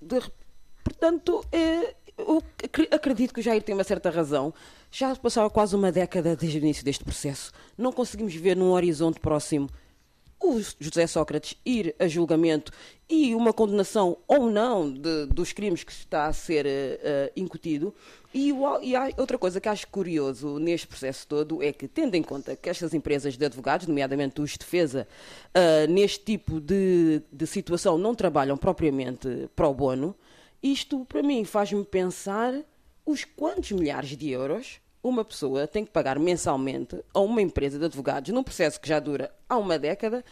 De, 0.00 0.20
portanto, 0.84 1.44
é, 1.50 1.96
eu 2.16 2.40
acredito 2.92 3.34
que 3.34 3.40
o 3.40 3.42
Jair 3.42 3.60
tem 3.60 3.74
uma 3.74 3.82
certa 3.82 4.08
razão. 4.08 4.54
Já 4.88 5.16
passava 5.16 5.50
quase 5.50 5.74
uma 5.74 5.90
década 5.90 6.36
desde 6.36 6.58
o 6.58 6.60
início 6.60 6.84
deste 6.84 7.02
processo. 7.02 7.50
Não 7.76 7.92
conseguimos 7.92 8.32
ver 8.36 8.56
num 8.56 8.70
horizonte 8.70 9.18
próximo 9.18 9.68
o 10.44 10.60
José 10.78 11.06
Sócrates 11.06 11.56
ir 11.64 11.94
a 11.98 12.06
julgamento 12.06 12.70
e 13.08 13.34
uma 13.34 13.52
condenação 13.52 14.18
ou 14.28 14.50
não 14.50 14.92
de, 14.92 15.26
dos 15.26 15.52
crimes 15.52 15.82
que 15.82 15.92
está 15.92 16.26
a 16.26 16.32
ser 16.32 16.66
uh, 16.66 17.32
incutido. 17.34 17.94
E, 18.32 18.52
o, 18.52 18.82
e, 18.82 18.94
outra 19.16 19.38
coisa 19.38 19.60
que 19.60 19.68
acho 19.68 19.86
curioso 19.88 20.58
neste 20.58 20.86
processo 20.86 21.26
todo 21.26 21.62
é 21.62 21.72
que, 21.72 21.88
tendo 21.88 22.14
em 22.14 22.22
conta 22.22 22.54
que 22.54 22.68
estas 22.68 22.92
empresas 22.92 23.36
de 23.36 23.44
advogados, 23.46 23.86
nomeadamente 23.86 24.40
os 24.40 24.50
de 24.50 24.58
defesa, 24.58 25.08
uh, 25.54 25.90
neste 25.90 26.24
tipo 26.24 26.60
de, 26.60 27.22
de 27.32 27.46
situação 27.46 27.96
não 27.96 28.14
trabalham 28.14 28.56
propriamente 28.56 29.48
pro 29.56 29.72
bono, 29.72 30.14
isto, 30.62 31.04
para 31.06 31.22
mim, 31.22 31.44
faz-me 31.44 31.84
pensar 31.84 32.54
os 33.06 33.24
quantos 33.24 33.72
milhares 33.72 34.16
de 34.16 34.30
euros 34.30 34.80
uma 35.04 35.22
pessoa 35.22 35.68
tem 35.68 35.84
que 35.84 35.90
pagar 35.90 36.18
mensalmente 36.18 36.98
a 37.12 37.20
uma 37.20 37.42
empresa 37.42 37.78
de 37.78 37.84
advogados 37.84 38.32
num 38.32 38.42
processo 38.42 38.80
que 38.80 38.88
já 38.88 38.98
dura 38.98 39.30
há 39.46 39.58
uma 39.58 39.78
década 39.78 40.24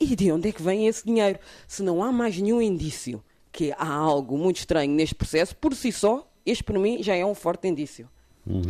e 0.00 0.16
de 0.16 0.32
onde 0.32 0.48
é 0.48 0.52
que 0.52 0.62
vem 0.62 0.88
esse 0.88 1.06
dinheiro? 1.06 1.38
Se 1.68 1.82
não 1.82 2.02
há 2.02 2.10
mais 2.10 2.36
nenhum 2.36 2.60
indício 2.60 3.22
que 3.52 3.72
há 3.72 3.88
algo 3.88 4.36
muito 4.36 4.58
estranho 4.58 4.92
neste 4.92 5.14
processo, 5.14 5.56
por 5.56 5.74
si 5.74 5.92
só, 5.92 6.28
este 6.44 6.64
para 6.64 6.78
mim 6.78 7.02
já 7.02 7.14
é 7.14 7.24
um 7.24 7.34
forte 7.34 7.68
indício. 7.68 8.08
Uhum. 8.44 8.62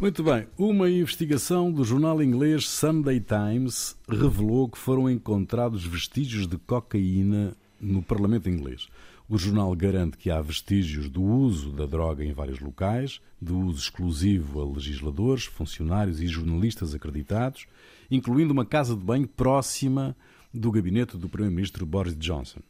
Muito 0.00 0.22
bem. 0.22 0.46
Uma 0.56 0.88
investigação 0.88 1.72
do 1.72 1.82
jornal 1.82 2.22
inglês 2.22 2.68
Sunday 2.68 3.20
Times 3.20 3.96
revelou 4.08 4.68
que 4.68 4.78
foram 4.78 5.10
encontrados 5.10 5.84
vestígios 5.84 6.46
de 6.46 6.56
cocaína 6.58 7.56
no 7.80 8.02
Parlamento 8.02 8.48
inglês. 8.48 8.88
O 9.30 9.36
jornal 9.36 9.76
garante 9.76 10.16
que 10.16 10.30
há 10.30 10.40
vestígios 10.40 11.10
do 11.10 11.22
uso 11.22 11.70
da 11.70 11.84
droga 11.84 12.24
em 12.24 12.32
vários 12.32 12.60
locais, 12.60 13.20
de 13.40 13.52
uso 13.52 13.78
exclusivo 13.78 14.62
a 14.62 14.64
legisladores, 14.64 15.44
funcionários 15.44 16.22
e 16.22 16.26
jornalistas 16.26 16.94
acreditados, 16.94 17.66
incluindo 18.10 18.54
uma 18.54 18.64
casa 18.64 18.96
de 18.96 19.04
banho 19.04 19.28
próxima 19.28 20.16
do 20.52 20.72
gabinete 20.72 21.18
do 21.18 21.28
Primeiro-Ministro 21.28 21.84
Boris 21.84 22.16
Johnson. 22.16 22.60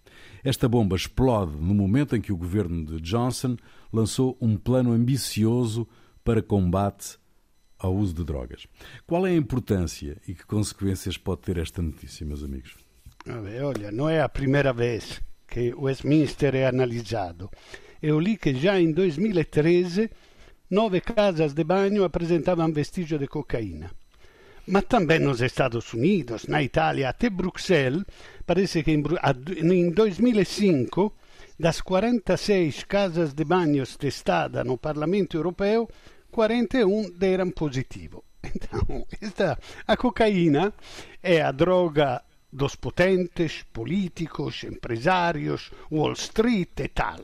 Esta 0.42 0.68
bomba 0.68 0.96
explode 0.96 1.52
no 1.52 1.74
momento 1.74 2.16
em 2.16 2.20
que 2.20 2.32
o 2.32 2.36
governo 2.36 2.84
de 2.84 3.00
Johnson 3.00 3.56
lançou 3.92 4.36
um 4.40 4.56
plano 4.56 4.90
ambicioso 4.90 5.86
para 6.24 6.42
combate 6.42 7.18
ao 7.78 7.94
uso 7.94 8.14
de 8.14 8.24
drogas. 8.24 8.66
Qual 9.06 9.24
é 9.24 9.30
a 9.30 9.36
importância 9.36 10.20
e 10.26 10.34
que 10.34 10.44
consequências 10.44 11.16
pode 11.16 11.42
ter 11.42 11.56
esta 11.56 11.80
notícia, 11.80 12.26
meus 12.26 12.42
amigos? 12.42 12.74
Olha, 13.64 13.92
não 13.92 14.08
é 14.08 14.20
a 14.20 14.28
primeira 14.28 14.72
vez 14.72 15.22
che 15.48 15.72
Westminster 15.74 16.54
è 16.54 16.62
analizzato. 16.62 17.50
Eu 17.98 18.18
li 18.18 18.36
che 18.36 18.52
già 18.52 18.76
in 18.76 18.92
2013 18.92 20.08
nove 20.68 21.00
casas 21.00 21.54
de 21.54 21.64
banho 21.64 22.04
apresentavam 22.04 22.70
vestígio 22.70 23.18
de 23.18 23.26
cocaína. 23.26 23.90
Mas 24.66 24.84
também 24.84 25.18
nos 25.18 25.40
Estados 25.40 25.94
Unidos, 25.94 26.46
na 26.46 26.62
Itália, 26.62 27.08
até 27.08 27.30
Bruxelas, 27.30 28.04
parece 28.44 28.82
que 28.82 28.92
em 28.92 29.90
2005, 29.90 31.14
das 31.58 31.80
46 31.80 32.84
casas 32.84 33.32
de 33.32 33.44
banhos 33.44 33.96
testadas 33.96 34.66
no 34.66 34.76
Parlamento 34.76 35.38
Europeu, 35.38 35.88
41 36.30 37.10
deram 37.18 37.50
positivo. 37.50 38.24
Então, 38.54 39.04
esta, 39.20 39.58
a 39.86 39.96
cocaína 39.96 40.72
é 41.22 41.42
a 41.42 41.52
droga 41.52 42.22
dos 42.50 42.76
potentes, 42.76 43.64
políticos, 43.72 44.64
empresários, 44.64 45.70
Wall 45.90 46.12
Street 46.12 46.80
e 46.80 46.88
tal. 46.88 47.20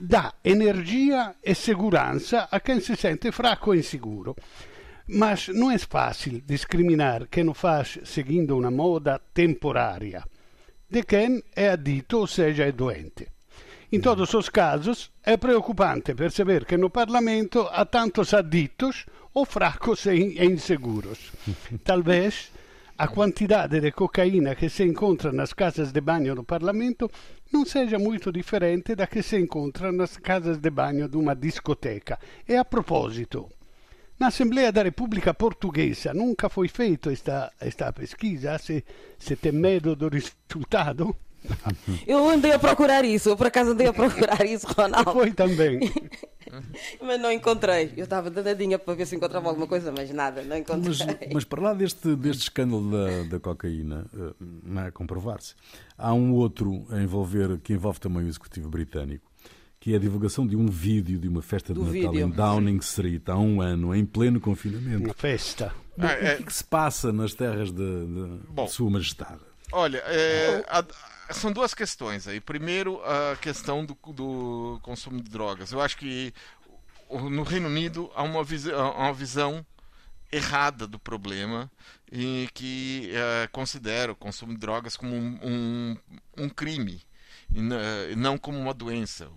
Dà 0.00 0.34
energia 0.42 1.36
e 1.44 1.54
segurança 1.54 2.48
a 2.50 2.60
quem 2.60 2.80
se 2.80 2.96
sente 2.96 3.30
fraco 3.30 3.74
e 3.74 3.80
inseguro. 3.80 4.34
Mas 5.08 5.48
não 5.48 5.70
é 5.70 5.78
fácil 5.78 6.40
discriminar 6.40 7.26
quem 7.28 7.48
o 7.48 7.54
faz 7.54 7.98
seguindo 8.04 8.56
uma 8.56 8.70
moda 8.70 9.20
temporária 9.34 10.24
de 10.90 11.04
quem 11.04 11.42
é 11.54 11.70
adito, 11.70 12.18
ou 12.18 12.26
seja, 12.26 12.64
é 12.64 12.72
doente. 12.72 13.28
Em 13.92 14.00
todos 14.00 14.34
os 14.34 14.48
casos, 14.48 15.10
é 15.22 15.36
preocupante 15.36 16.14
perceber 16.14 16.64
que 16.64 16.76
no 16.76 16.90
Parlamento 16.90 17.68
há 17.70 17.84
tantos 17.84 18.34
aditos 18.34 19.06
ou 19.32 19.44
fracos 19.44 20.06
e 20.06 20.44
inseguros. 20.44 21.30
Talvez 21.84 22.50
a 23.00 23.08
quantidade 23.08 23.80
de 23.80 23.92
cocaína 23.92 24.54
que 24.54 24.68
se 24.68 24.84
encontra 24.84 25.32
nas 25.32 25.54
casas 25.54 25.90
de 25.90 26.02
banho 26.02 26.34
do 26.34 26.44
Parlamento 26.44 27.10
não 27.50 27.64
seja 27.64 27.98
muito 27.98 28.30
diferente 28.30 28.94
da 28.94 29.06
que 29.06 29.22
se 29.22 29.38
encontra 29.38 29.90
nas 29.90 30.18
casas 30.18 30.58
de 30.58 30.68
banho 30.68 31.08
de 31.08 31.16
uma 31.16 31.34
discoteca. 31.34 32.18
E 32.46 32.54
a 32.54 32.62
proposito, 32.62 33.48
na 34.18 34.26
Assembleia 34.26 34.70
da 34.70 34.82
Repubblica 34.82 35.32
Portuguesa 35.32 36.12
nunca 36.12 36.50
foi 36.50 36.68
feita 36.68 37.10
esta, 37.10 37.50
esta 37.58 37.90
pesquisa? 37.90 38.58
Se, 38.58 38.84
se 39.18 39.34
tem 39.34 39.52
medo 39.52 39.96
do 39.96 40.10
risultato? 40.10 41.16
Eu 42.06 42.28
andei 42.28 42.52
a 42.52 42.58
procurar 42.58 43.04
isso, 43.04 43.28
eu 43.30 43.36
por 43.36 43.46
acaso 43.46 43.70
andei 43.72 43.86
a 43.86 43.92
procurar 43.92 44.44
isso, 44.46 44.66
Ronaldo. 44.68 45.12
Foi 45.14 45.32
também. 45.32 45.80
mas 47.00 47.20
não 47.20 47.30
encontrei. 47.30 47.92
Eu 47.96 48.04
estava 48.04 48.30
danadinha 48.30 48.78
para 48.78 48.94
ver 48.94 49.06
se 49.06 49.16
encontrava 49.16 49.48
alguma 49.48 49.66
coisa, 49.66 49.92
mas 49.96 50.10
nada, 50.10 50.42
não 50.42 50.56
encontrei. 50.56 50.88
Mas, 51.06 51.32
mas 51.32 51.44
para 51.44 51.60
lá 51.62 51.74
deste, 51.74 52.14
deste 52.16 52.42
escândalo 52.44 52.90
da, 52.90 53.22
da 53.24 53.40
cocaína, 53.40 54.06
eh, 54.14 54.32
não 54.64 54.82
é 54.82 54.88
a 54.88 54.92
comprovar-se, 54.92 55.54
há 55.96 56.12
um 56.12 56.32
outro 56.32 56.86
a 56.90 57.00
envolver, 57.00 57.58
que 57.58 57.72
envolve 57.72 58.00
também 58.00 58.24
o 58.24 58.28
executivo 58.28 58.68
britânico, 58.68 59.30
que 59.78 59.92
é 59.92 59.96
a 59.96 60.00
divulgação 60.00 60.46
de 60.46 60.56
um 60.56 60.66
vídeo 60.66 61.18
de 61.18 61.28
uma 61.28 61.42
festa 61.42 61.72
Do 61.72 61.84
de 61.84 61.98
Natal 61.98 62.12
vídeo. 62.12 62.26
em 62.26 62.30
Downing 62.30 62.76
Street 62.78 63.22
há 63.28 63.36
um 63.38 63.60
ano, 63.60 63.94
em 63.94 64.04
pleno 64.04 64.40
confinamento. 64.40 65.04
Uma 65.04 65.14
festa. 65.14 65.72
Bom, 65.96 66.06
Ah, 66.06 66.12
é- 66.12 66.16
O 66.16 66.36
que, 66.36 66.42
é 66.42 66.46
que 66.46 66.52
se 66.54 66.64
passa 66.64 67.12
nas 67.12 67.34
terras 67.34 67.70
de, 67.72 67.76
de- 68.06 68.40
Bom. 68.48 68.64
de 68.66 68.70
Sua 68.72 68.90
Majestade? 68.90 69.40
Olha, 69.72 69.98
é, 69.98 70.64
a- 70.68 70.84
são 71.32 71.52
duas 71.52 71.74
questões 71.74 72.26
aí. 72.28 72.40
Primeiro, 72.40 73.00
a 73.04 73.36
questão 73.36 73.84
do, 73.84 73.94
do 74.12 74.78
consumo 74.82 75.20
de 75.20 75.30
drogas. 75.30 75.72
Eu 75.72 75.80
acho 75.80 75.96
que 75.96 76.32
no 77.10 77.42
Reino 77.42 77.66
Unido 77.68 78.10
há 78.14 78.22
uma, 78.22 78.40
há 78.40 79.00
uma 79.00 79.14
visão 79.14 79.64
errada 80.32 80.86
do 80.86 80.98
problema 80.98 81.70
e 82.10 82.48
que 82.54 83.10
eh, 83.12 83.48
considera 83.50 84.12
o 84.12 84.16
consumo 84.16 84.52
de 84.52 84.58
drogas 84.60 84.96
como 84.96 85.14
um, 85.14 85.38
um, 85.42 85.96
um 86.44 86.48
crime 86.48 87.02
e 87.52 87.60
na- 87.60 88.04
e 88.10 88.14
não 88.14 88.38
como 88.38 88.56
uma 88.58 88.72
doença. 88.72 89.28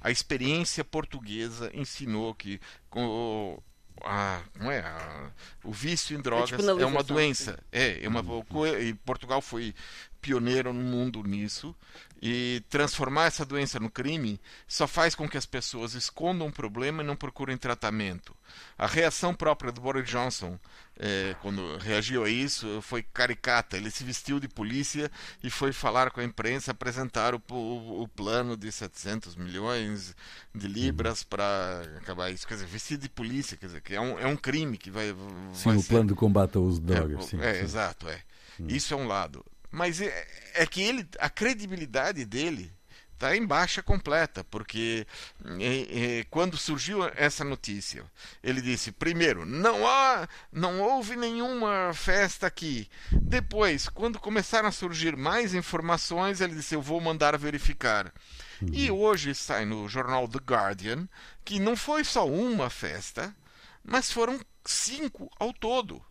A 0.00 0.10
experiência 0.10 0.84
portuguesa 0.84 1.70
ensinou 1.72 2.34
que 2.34 2.60
com 2.90 3.04
o- 3.06 3.62
a, 4.04 4.40
não 4.58 4.70
é, 4.70 4.80
a- 4.80 5.30
o 5.64 5.72
vício 5.72 6.16
em 6.16 6.20
drogas 6.20 6.50
é 6.52 6.54
uma 6.54 7.02
despenalização, 7.02 7.14
doença. 7.16 7.58
É, 7.70 8.04
é 8.04 8.08
uma, 8.08 8.22
co- 8.44 8.66
e 8.66 8.94
Portugal 8.94 9.40
foi 9.40 9.72
pioneiro 10.20 10.72
no 10.72 10.80
mundo 10.82 11.22
nisso. 11.22 11.74
E 12.20 12.62
transformar 12.68 13.26
essa 13.26 13.44
doença 13.46 13.78
no 13.78 13.88
crime 13.88 14.40
só 14.66 14.88
faz 14.88 15.14
com 15.14 15.28
que 15.28 15.38
as 15.38 15.46
pessoas 15.46 15.94
escondam 15.94 16.48
o 16.48 16.52
problema 16.52 17.00
e 17.02 17.06
não 17.06 17.14
procurem 17.14 17.56
tratamento. 17.56 18.34
A 18.76 18.88
reação 18.88 19.32
própria 19.32 19.70
do 19.70 19.80
Boris 19.80 20.08
Johnson, 20.10 20.58
eh, 20.98 21.36
quando 21.40 21.76
reagiu 21.78 22.24
a 22.24 22.28
isso, 22.28 22.80
foi 22.82 23.04
caricata. 23.04 23.76
Ele 23.76 23.88
se 23.88 24.02
vestiu 24.02 24.40
de 24.40 24.48
polícia 24.48 25.08
e 25.44 25.48
foi 25.48 25.72
falar 25.72 26.10
com 26.10 26.18
a 26.20 26.24
imprensa, 26.24 26.72
apresentar 26.72 27.36
o, 27.36 27.42
o- 27.50 28.02
o 28.02 28.08
plano 28.08 28.56
de 28.56 28.72
700 28.72 29.36
milhões 29.36 30.16
de 30.52 30.66
libras 30.66 31.22
para 31.22 31.82
acabar 31.98 32.30
isso. 32.32 32.48
Quer 32.48 32.54
dizer, 32.54 32.66
vestido 32.66 33.02
de 33.02 33.08
polícia, 33.08 33.56
quer 33.56 33.66
dizer, 33.66 33.80
que 33.80 33.94
é 33.94 34.00
um, 34.00 34.18
é 34.18 34.26
um 34.26 34.36
crime 34.36 34.76
que 34.76 34.90
vai. 34.90 35.14
Sim, 35.52 35.68
vai 35.68 35.76
o 35.76 35.82
ser- 35.82 35.88
plano 35.88 36.08
de 36.08 36.14
combate 36.16 36.56
ao 36.56 36.64
uso 36.64 36.80
de 36.80 36.92
é, 36.92 36.96
drogas. 36.96 37.26
sim, 37.26 37.40
é, 37.40 37.54
sim. 37.54 37.60
exato, 37.60 38.08
é. 38.08 38.20
Isso 38.66 38.92
é 38.92 38.96
um 38.96 39.06
lado. 39.06 39.44
Mas 39.70 40.00
é, 40.00 40.26
é 40.54 40.66
que 40.66 40.82
ele, 40.82 41.06
a 41.18 41.28
credibilidade 41.28 42.24
dele 42.24 42.72
está 43.18 43.36
em 43.36 43.44
baixa 43.44 43.82
completa, 43.82 44.44
porque 44.44 45.04
é, 45.60 46.18
é, 46.20 46.24
quando 46.30 46.56
surgiu 46.56 47.04
essa 47.16 47.42
notícia, 47.44 48.04
ele 48.42 48.62
disse: 48.62 48.92
primeiro, 48.92 49.44
não 49.44 49.86
há, 49.86 50.28
não 50.52 50.80
houve 50.80 51.16
nenhuma 51.16 51.92
festa 51.92 52.46
aqui. 52.46 52.88
Depois, 53.10 53.88
quando 53.88 54.20
começaram 54.20 54.68
a 54.68 54.72
surgir 54.72 55.16
mais 55.16 55.52
informações, 55.52 56.40
ele 56.40 56.54
disse: 56.54 56.74
eu 56.74 56.82
vou 56.82 57.00
mandar 57.00 57.36
verificar. 57.36 58.12
E 58.72 58.90
hoje 58.90 59.34
sai 59.34 59.64
no 59.64 59.88
jornal 59.88 60.26
The 60.26 60.38
Guardian 60.38 61.08
que 61.44 61.60
não 61.60 61.76
foi 61.76 62.02
só 62.02 62.26
uma 62.26 62.68
festa, 62.68 63.34
mas 63.84 64.10
foram 64.10 64.40
cinco 64.64 65.30
ao 65.38 65.52
todo 65.52 66.04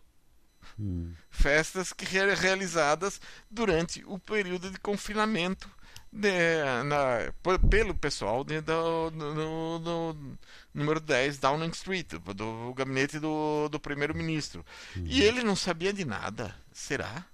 festas 1.30 1.92
que 1.92 2.04
re- 2.04 2.34
realizadas 2.34 3.20
durante 3.50 4.04
o 4.06 4.18
período 4.18 4.70
de 4.70 4.78
confinamento 4.78 5.70
de- 6.12 6.62
na- 6.84 7.32
p- 7.42 7.58
pelo 7.68 7.94
pessoal 7.94 8.42
de- 8.44 8.60
do, 8.60 9.10
do- 9.10 9.78
do 9.80 10.38
número 10.74 11.00
10 11.00 11.38
Downing 11.38 11.70
Street, 11.70 12.08
do, 12.14 12.34
do 12.34 12.74
gabinete 12.74 13.18
do, 13.18 13.68
do 13.68 13.78
primeiro-ministro. 13.80 14.64
E 15.08 15.22
ele 15.22 15.42
não 15.42 15.54
sabia 15.56 15.92
de 15.92 16.04
nada. 16.04 16.54
Será? 16.72 17.26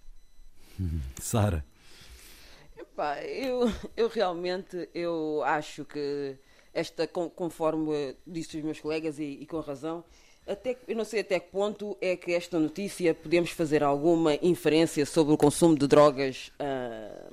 Sara, 1.21 1.65
Epá, 2.77 3.23
eu, 3.23 3.73
eu 3.97 4.09
realmente 4.09 4.89
eu 4.95 5.43
acho 5.45 5.85
que 5.85 6.37
esta, 6.73 7.07
con- 7.07 7.31
conforme 7.31 8.17
disse 8.27 8.57
os 8.59 8.65
meus 8.65 8.81
colegas 8.81 9.19
e, 9.19 9.25
e 9.43 9.47
com 9.47 9.61
razão, 9.61 10.05
até, 10.47 10.77
eu 10.87 10.97
não 10.97 11.05
sei 11.05 11.21
até 11.21 11.39
que 11.41 11.51
ponto 11.51 11.97
é 12.01 12.17
que 12.17 12.33
esta 12.33 12.59
notícia 12.59 13.15
podemos 13.15 13.51
fazer 13.51 13.83
alguma 13.83 14.35
inferência 14.43 15.05
sobre 15.07 15.33
o 15.35 15.37
consumo 15.37 15.77
de 15.77 15.87
drogas 15.87 16.53
ah, 16.59 17.31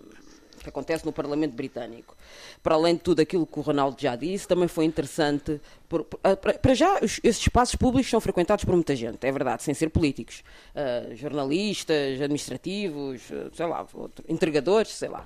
que 0.61 0.69
acontece 0.69 1.03
no 1.05 1.11
Parlamento 1.11 1.53
Britânico. 1.53 2.15
Para 2.61 2.75
além 2.75 2.93
de 2.95 3.01
tudo 3.01 3.19
aquilo 3.19 3.47
que 3.47 3.57
o 3.57 3.61
Ronaldo 3.63 3.99
já 3.99 4.15
disse, 4.15 4.47
também 4.47 4.67
foi 4.67 4.85
interessante. 4.85 5.59
por- 5.89 6.05
ah, 6.23 6.35
para 6.37 6.53
para 6.53 6.73
já, 6.73 6.99
os- 7.03 7.19
esses 7.23 7.41
espaços 7.41 7.75
públicos 7.75 8.09
são 8.09 8.21
frequentados 8.21 8.63
por 8.63 8.73
muita 8.75 8.95
gente, 8.95 9.25
é 9.25 9.31
verdade, 9.31 9.63
sem 9.63 9.73
ser 9.73 9.89
políticos. 9.89 10.43
Ah, 10.75 11.13
jornalistas, 11.15 12.21
administrativos, 12.21 13.21
sei 13.53 13.65
lá, 13.65 13.85
outro- 13.93 14.23
entregadores, 14.29 14.91
sei 14.91 15.09
lá. 15.09 15.25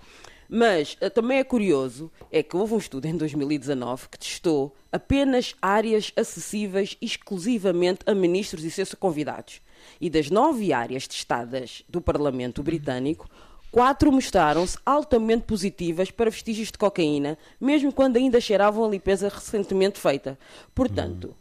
Mas 0.50 0.98
ah, 1.02 1.10
também 1.10 1.40
é 1.40 1.44
curioso 1.44 2.12
é 2.32 2.44
que 2.44 2.56
houve 2.56 2.74
um 2.74 2.78
estudo 2.78 3.06
em 3.06 3.18
2019 3.18 4.10
que 4.10 4.20
testou 4.20 4.76
apenas 4.92 5.56
áreas 5.62 6.12
acessíveis 6.16 6.98
exclusivamente 7.02 8.00
a 8.06 8.14
ministros 8.14 8.64
e 8.64 8.72
seus 8.72 8.94
convidados. 8.94 9.62
E 10.00 10.10
das 10.10 10.30
nove 10.30 10.72
áreas 10.74 11.08
testadas 11.08 11.84
do 11.88 12.02
Parlamento 12.02 12.64
Britânico, 12.64 13.30
quatro 13.72 14.12
mostraram-se 14.12 14.78
altamente 14.86 15.44
positivas 15.44 16.10
para 16.10 16.30
vestígios 16.30 16.72
de 16.72 16.78
cocaína, 16.78 17.38
mesmo 17.60 17.92
quando 17.92 18.18
ainda 18.18 18.40
cheiravam 18.40 18.86
a 18.86 18.90
limpeza 18.90 19.30
recentemente 19.30 20.00
feita. 20.00 20.40
Portanto, 20.74 21.36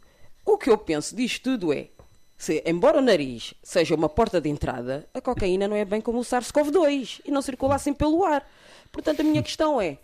o 0.45 0.59
que 0.59 0.69
eu 0.69 0.77
penso 0.77 1.15
disto 1.15 1.43
tudo 1.43 1.73
é 1.73 1.89
se, 2.37 2.63
embora 2.67 2.99
o 2.99 3.01
nariz 3.01 3.55
seja 3.63 3.95
uma 3.95 4.09
porta 4.09 4.41
de 4.41 4.51
entrada, 4.51 5.09
a 5.15 5.21
cocaína 5.21 5.69
não 5.69 5.77
é 5.77 5.85
bem 5.85 6.01
como 6.01 6.19
o 6.19 6.23
SARS-CoV-2 6.23 7.21
e 7.25 7.31
não 7.31 7.41
circula 7.41 7.77
assim 7.77 7.95
pelo 7.95 8.25
ar. 8.25 8.47
Portanto, 8.95 9.21
a 9.21 9.25
minha 9.25 9.43
questão 9.43 9.81
é: 9.81 9.99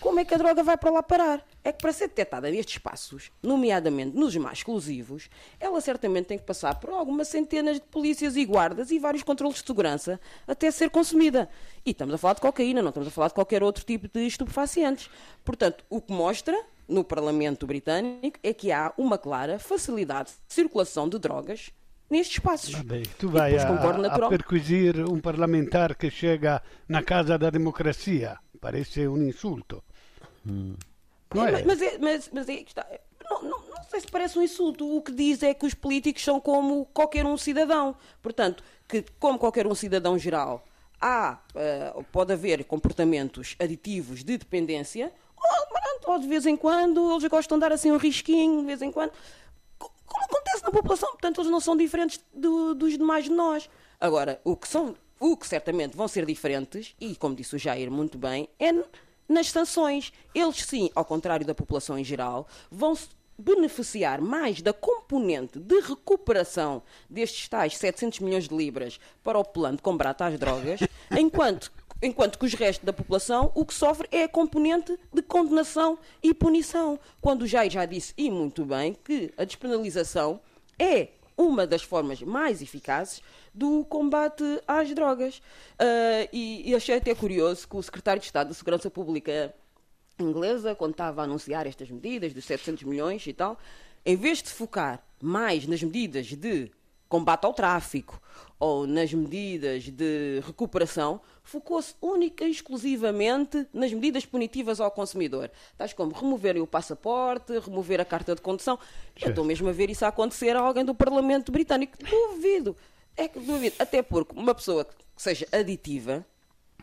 como 0.00 0.18
é 0.18 0.24
que 0.24 0.34
a 0.34 0.38
droga 0.38 0.62
vai 0.62 0.78
para 0.78 0.90
lá 0.90 1.02
parar? 1.02 1.46
É 1.62 1.70
que 1.70 1.78
para 1.78 1.92
ser 1.92 2.08
detectada 2.08 2.50
nestes 2.50 2.76
espaços, 2.76 3.30
nomeadamente 3.42 4.16
nos 4.16 4.34
mais 4.36 4.58
exclusivos, 4.58 5.28
ela 5.60 5.78
certamente 5.82 6.24
tem 6.24 6.38
que 6.38 6.44
passar 6.44 6.80
por 6.80 6.88
algumas 6.88 7.28
centenas 7.28 7.76
de 7.76 7.82
polícias 7.82 8.36
e 8.36 8.44
guardas 8.46 8.90
e 8.90 8.98
vários 8.98 9.22
controles 9.22 9.58
de 9.58 9.66
segurança 9.66 10.18
até 10.48 10.70
ser 10.70 10.88
consumida. 10.88 11.50
E 11.84 11.90
estamos 11.90 12.14
a 12.14 12.18
falar 12.18 12.32
de 12.32 12.40
cocaína, 12.40 12.80
não 12.80 12.88
estamos 12.88 13.08
a 13.08 13.10
falar 13.10 13.28
de 13.28 13.34
qualquer 13.34 13.62
outro 13.62 13.84
tipo 13.84 14.08
de 14.08 14.26
estupefacientes. 14.26 15.10
Portanto, 15.44 15.84
o 15.90 16.00
que 16.00 16.12
mostra 16.12 16.58
no 16.88 17.04
Parlamento 17.04 17.66
Britânico 17.66 18.38
é 18.42 18.54
que 18.54 18.72
há 18.72 18.94
uma 18.96 19.18
clara 19.18 19.58
facilidade 19.58 20.30
de 20.48 20.54
circulação 20.54 21.10
de 21.10 21.18
drogas 21.18 21.70
nestes 22.10 22.36
espaços. 22.38 22.72
Vabbè, 22.74 23.02
tu 23.18 23.28
vai 23.28 23.56
a, 23.56 23.68
a 23.68 24.28
perquisir 24.28 24.98
um 25.08 25.20
parlamentar 25.20 25.94
que 25.94 26.10
chega 26.10 26.62
na 26.88 27.02
casa 27.02 27.38
da 27.38 27.50
democracia. 27.50 28.38
Parece 28.60 29.06
um 29.08 29.22
insulto. 29.22 29.82
Não 30.44 31.46
É, 31.46 31.48
é? 31.48 31.52
mas, 31.52 31.64
mas 31.64 31.82
é, 31.82 31.98
mas, 31.98 32.30
mas 32.32 32.48
é 32.48 32.56
que 32.56 32.70
está. 32.70 32.86
Não, 33.30 33.42
não, 33.42 33.50
não 33.68 33.82
sei 33.88 34.00
se 34.00 34.06
parece 34.08 34.38
um 34.38 34.42
insulto. 34.42 34.96
O 34.96 35.00
que 35.00 35.12
diz 35.12 35.42
é 35.42 35.54
que 35.54 35.64
os 35.64 35.74
políticos 35.74 36.22
são 36.22 36.40
como 36.40 36.86
qualquer 36.86 37.24
um 37.24 37.36
cidadão. 37.36 37.94
Portanto, 38.20 38.62
que 38.88 39.04
como 39.18 39.38
qualquer 39.38 39.66
um 39.66 39.74
cidadão 39.74 40.18
geral, 40.18 40.64
há, 41.00 41.38
eh, 41.54 41.94
pode 42.10 42.32
haver 42.32 42.64
comportamentos 42.64 43.54
aditivos 43.58 44.24
de 44.24 44.36
dependência, 44.36 45.12
ou, 45.36 45.66
pronto, 45.68 46.10
ou 46.12 46.18
de 46.18 46.26
vez 46.28 46.44
em 46.44 46.56
quando 46.56 47.10
eles 47.12 47.24
gostam 47.28 47.56
de 47.56 47.60
dar 47.60 47.72
assim 47.72 47.90
um 47.90 47.96
risquinho, 47.96 48.60
de 48.60 48.66
vez 48.66 48.82
em 48.82 48.90
quando. 48.90 49.12
Co- 50.20 50.26
Como 50.26 50.38
acontece 50.38 50.62
na 50.64 50.70
população, 50.70 51.08
portanto, 51.10 51.40
eles 51.40 51.50
não 51.50 51.60
são 51.60 51.76
diferentes 51.76 52.20
do- 52.34 52.74
dos 52.74 52.92
demais 52.96 53.24
de 53.24 53.30
nós. 53.30 53.68
Agora, 54.00 54.40
o 54.44 54.56
que 54.56 54.68
são, 54.68 54.94
o 55.18 55.36
que 55.36 55.46
certamente 55.46 55.96
vão 55.96 56.08
ser 56.08 56.24
diferentes, 56.26 56.94
e 57.00 57.14
como 57.16 57.34
disse 57.34 57.54
o 57.56 57.58
Jair 57.58 57.90
muito 57.90 58.16
bem, 58.18 58.48
é 58.58 58.72
nas 59.28 59.50
sanções. 59.50 60.12
Eles 60.34 60.56
sim, 60.64 60.90
ao 60.94 61.04
contrário 61.04 61.46
da 61.46 61.54
população 61.54 61.98
em 61.98 62.04
geral, 62.04 62.46
vão 62.70 62.94
se 62.94 63.08
beneficiar 63.38 64.20
mais 64.20 64.60
da 64.60 64.72
componente 64.72 65.58
de 65.58 65.80
recuperação 65.80 66.82
destes 67.08 67.48
tais 67.48 67.76
700 67.76 68.18
milhões 68.20 68.46
de 68.48 68.54
libras 68.54 69.00
para 69.24 69.38
o 69.38 69.44
plano 69.44 69.76
de 69.76 69.82
combate 69.82 70.22
às 70.22 70.38
drogas, 70.38 70.80
enquanto 71.18 71.72
Enquanto 72.02 72.38
que 72.38 72.46
os 72.46 72.54
restos 72.54 72.84
da 72.84 72.92
população 72.92 73.52
o 73.54 73.64
que 73.64 73.74
sofre 73.74 74.08
é 74.10 74.24
a 74.24 74.28
componente 74.28 74.98
de 75.12 75.22
condenação 75.22 75.98
e 76.22 76.32
punição. 76.32 76.98
Quando 77.20 77.42
o 77.42 77.46
Jair 77.46 77.70
já 77.70 77.84
disse, 77.84 78.14
e 78.16 78.30
muito 78.30 78.64
bem, 78.64 78.96
que 79.04 79.32
a 79.36 79.44
despenalização 79.44 80.40
é 80.78 81.08
uma 81.36 81.66
das 81.66 81.82
formas 81.82 82.22
mais 82.22 82.60
eficazes 82.60 83.22
do 83.54 83.84
combate 83.84 84.44
às 84.66 84.92
drogas. 84.94 85.42
Ah, 85.78 86.28
e, 86.32 86.70
e 86.70 86.74
achei 86.74 86.96
até 86.96 87.14
curioso 87.14 87.66
que 87.68 87.76
o 87.76 87.82
secretário 87.82 88.20
de 88.20 88.26
Estado 88.26 88.48
da 88.48 88.54
Segurança 88.54 88.90
Pública 88.90 89.54
inglesa, 90.18 90.74
quando 90.74 90.92
estava 90.92 91.22
a 91.22 91.24
anunciar 91.24 91.66
estas 91.66 91.90
medidas 91.90 92.34
dos 92.34 92.44
700 92.44 92.84
milhões 92.84 93.26
e 93.26 93.32
tal, 93.32 93.58
em 94.04 94.16
vez 94.16 94.42
de 94.42 94.50
focar 94.50 95.02
mais 95.20 95.66
nas 95.66 95.82
medidas 95.82 96.26
de 96.26 96.70
combate 97.10 97.44
ao 97.44 97.52
tráfico 97.52 98.22
ou 98.58 98.86
nas 98.86 99.12
medidas 99.12 99.84
de 99.84 100.40
recuperação, 100.46 101.20
focou-se 101.42 101.94
única 102.00 102.44
e 102.44 102.50
exclusivamente 102.50 103.66
nas 103.72 103.92
medidas 103.92 104.24
punitivas 104.24 104.80
ao 104.80 104.90
consumidor, 104.90 105.50
tais 105.76 105.92
como 105.92 106.12
removerem 106.12 106.62
o 106.62 106.66
passaporte, 106.66 107.58
remover 107.58 108.00
a 108.00 108.04
carta 108.04 108.34
de 108.34 108.40
condução. 108.40 108.78
Eu 109.20 109.30
estou 109.30 109.44
mesmo 109.44 109.68
a 109.68 109.72
ver 109.72 109.90
isso 109.90 110.04
a 110.04 110.08
acontecer 110.08 110.54
a 110.54 110.60
alguém 110.60 110.84
do 110.84 110.94
Parlamento 110.94 111.50
Britânico. 111.50 111.98
Duvido. 111.98 112.76
É 113.16 113.26
que 113.26 113.40
duvido. 113.40 113.74
Até 113.78 114.02
porque 114.02 114.38
uma 114.38 114.54
pessoa 114.54 114.84
que 114.84 114.94
seja 115.16 115.46
aditiva 115.50 116.24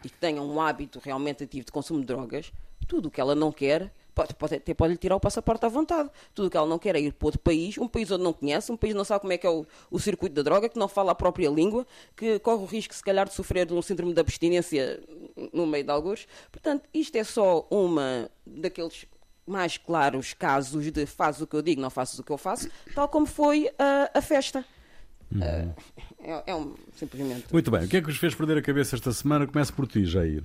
e 0.03 0.09
que 0.09 0.17
tenha 0.17 0.41
um 0.41 0.59
hábito 0.59 0.99
realmente 0.99 1.43
ativo 1.43 1.65
de 1.65 1.71
consumo 1.71 2.01
de 2.01 2.05
drogas, 2.05 2.51
tudo 2.85 3.07
o 3.07 3.11
que 3.11 3.21
ela 3.21 3.33
não 3.33 3.51
quer 3.51 3.93
pode, 4.17 4.33
pode, 4.33 4.55
até 4.55 4.73
pode 4.73 4.93
lhe 4.93 4.97
tirar 4.97 5.15
o 5.15 5.19
passaporte 5.19 5.63
à 5.63 5.69
vontade. 5.69 6.09
Tudo 6.33 6.47
o 6.47 6.49
que 6.49 6.57
ela 6.57 6.65
não 6.65 6.79
quer 6.79 6.95
é 6.95 6.99
ir 6.99 7.13
para 7.13 7.27
outro 7.27 7.39
país, 7.39 7.77
um 7.77 7.87
país 7.87 8.09
onde 8.09 8.23
não 8.23 8.33
conhece, 8.33 8.71
um 8.71 8.77
país 8.77 8.91
onde 8.93 8.97
não 8.97 9.05
sabe 9.05 9.21
como 9.21 9.31
é 9.31 9.37
que 9.37 9.45
é 9.45 9.49
o, 9.49 9.63
o 9.91 9.99
circuito 9.99 10.33
da 10.33 10.41
droga, 10.41 10.67
que 10.67 10.79
não 10.79 10.87
fala 10.87 11.11
a 11.11 11.15
própria 11.15 11.49
língua, 11.49 11.85
que 12.15 12.39
corre 12.39 12.63
o 12.63 12.65
risco, 12.65 12.95
se 12.95 13.03
calhar, 13.03 13.27
de 13.27 13.35
sofrer 13.35 13.67
de 13.67 13.75
um 13.75 13.81
síndrome 13.81 14.13
de 14.15 14.19
abstinência 14.19 14.99
no 15.53 15.67
meio 15.67 15.83
de 15.83 15.91
alguns. 15.91 16.27
Portanto, 16.51 16.89
isto 16.91 17.15
é 17.15 17.23
só 17.23 17.67
uma 17.69 18.27
daqueles 18.43 19.05
mais 19.45 19.77
claros 19.77 20.33
casos 20.33 20.91
de 20.91 21.05
faz 21.05 21.39
o 21.39 21.45
que 21.45 21.55
eu 21.55 21.61
digo, 21.61 21.79
não 21.79 21.91
faço 21.91 22.19
o 22.19 22.23
que 22.23 22.31
eu 22.31 22.37
faço, 22.37 22.69
tal 22.95 23.07
como 23.07 23.27
foi 23.27 23.69
a, 23.77 24.17
a 24.17 24.21
festa. 24.21 24.65
Uhum. 25.31 25.73
É, 26.19 26.43
é, 26.47 26.55
um, 26.55 26.73
simplesmente. 26.95 27.45
Muito 27.51 27.69
bem. 27.69 27.83
O 27.83 27.87
que 27.87 27.97
é 27.97 28.01
que 28.01 28.09
os 28.09 28.17
fez 28.17 28.33
perder 28.33 28.57
a 28.57 28.61
cabeça 28.61 28.95
esta 28.95 29.11
semana? 29.11 29.45
Começo 29.45 29.73
por 29.73 29.85
ti, 29.85 30.05
Jair. 30.05 30.43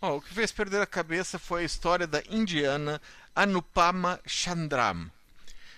Oh, 0.00 0.16
o 0.16 0.20
que 0.20 0.34
fez 0.34 0.52
perder 0.52 0.82
a 0.82 0.86
cabeça 0.86 1.38
foi 1.38 1.62
a 1.62 1.66
história 1.66 2.06
da 2.06 2.22
indiana 2.28 3.00
Anupama 3.34 4.20
Chandram. 4.26 5.10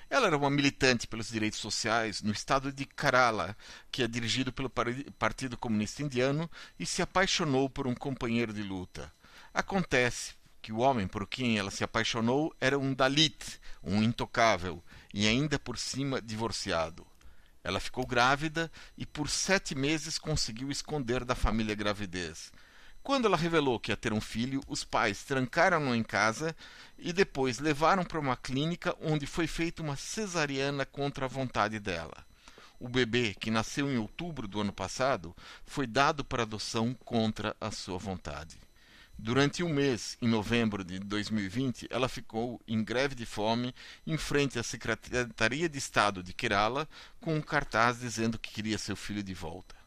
Ela 0.09 0.29
era 0.29 0.37
uma 0.37 0.50
militante 0.50 1.07
pelos 1.07 1.29
direitos 1.29 1.59
sociais 1.59 2.22
no 2.22 2.33
estado 2.33 2.72
de 2.72 2.85
Kerala, 2.85 3.57
que 3.90 4.02
é 4.02 4.07
dirigido 4.07 4.52
pelo 4.52 4.70
Partido 5.18 5.57
Comunista 5.57 6.02
Indiano, 6.02 6.50
e 6.79 6.87
se 6.87 7.02
apaixonou 7.02 7.68
por 7.68 7.87
um 7.87 7.94
companheiro 7.94 8.52
de 8.52 8.62
luta. 8.62 9.12
Acontece 9.52 10.35
que 10.62 10.72
o 10.72 10.79
homem 10.79 11.07
por 11.07 11.26
quem 11.26 11.59
ela 11.59 11.70
se 11.70 11.85
apaixonou 11.85 12.55
era 12.61 12.79
um 12.79 12.92
Dalit, 12.94 13.61
um 13.83 14.02
intocável, 14.02 14.83
e 15.14 15.26
ainda 15.26 15.59
por 15.59 15.79
cima 15.79 16.20
divorciado. 16.20 17.07
Ela 17.62 17.81
ficou 17.81 18.07
grávida 18.07 18.70
e 18.96 19.05
por 19.05 19.29
sete 19.29 19.74
meses 19.74 20.18
conseguiu 20.18 20.70
esconder 20.70 21.24
da 21.24 21.35
família 21.35 21.72
a 21.72 21.76
gravidez. 21.76 22.52
Quando 23.07 23.27
ela 23.27 23.37
revelou 23.37 23.79
que 23.79 23.92
ia 23.92 23.97
ter 23.97 24.12
um 24.12 24.21
filho, 24.21 24.61
os 24.66 24.83
pais 24.83 25.23
trancaram-no 25.23 25.95
em 25.95 26.03
casa 26.03 26.57
e 26.99 27.12
depois 27.12 27.61
levaram 27.61 28.03
para 28.03 28.19
uma 28.19 28.37
clínica 28.37 28.97
onde 29.01 29.29
foi 29.29 29.47
feita 29.47 29.81
uma 29.81 29.95
cesariana 29.95 30.85
contra 30.85 31.27
a 31.27 31.29
vontade 31.29 31.79
dela. 31.79 32.27
O 32.81 32.88
bebê, 32.88 33.33
que 33.38 33.49
nasceu 33.49 33.88
em 33.88 33.97
outubro 33.97 34.49
do 34.49 34.61
ano 34.61 34.73
passado, 34.73 35.37
foi 35.64 35.87
dado 35.87 36.25
para 36.25 36.42
adoção 36.42 36.95
contra 36.95 37.57
a 37.61 37.71
sua 37.71 37.97
vontade. 37.97 38.59
Durante 39.16 39.62
um 39.62 39.73
mês, 39.73 40.19
em 40.21 40.27
novembro 40.27 40.83
de 40.83 40.99
2020, 40.99 41.87
ela 41.88 42.09
ficou 42.09 42.61
em 42.66 42.83
greve 42.83 43.14
de 43.14 43.25
fome 43.25 43.73
em 44.05 44.19
frente 44.19 44.59
à 44.59 44.64
Secretaria 44.64 45.69
de 45.69 45.79
Estado 45.79 46.25
de 46.25 46.33
Kerala 46.33 46.88
com 47.21 47.37
um 47.37 47.40
cartaz 47.40 48.01
dizendo 48.01 48.37
que 48.37 48.51
queria 48.51 48.77
seu 48.77 48.97
filho 48.97 49.23
de 49.23 49.33
volta. 49.33 49.86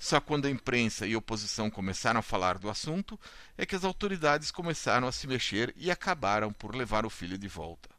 Só 0.00 0.18
quando 0.18 0.46
a 0.46 0.50
imprensa 0.50 1.06
e 1.06 1.12
a 1.12 1.18
oposição 1.18 1.70
começaram 1.70 2.20
a 2.20 2.22
falar 2.22 2.56
do 2.56 2.70
assunto 2.70 3.20
é 3.56 3.66
que 3.66 3.76
as 3.76 3.84
autoridades 3.84 4.50
começaram 4.50 5.06
a 5.06 5.12
se 5.12 5.26
mexer 5.26 5.74
e 5.76 5.90
acabaram 5.90 6.50
por 6.50 6.74
levar 6.74 7.04
o 7.04 7.10
filho 7.10 7.36
de 7.36 7.46
volta. 7.46 7.90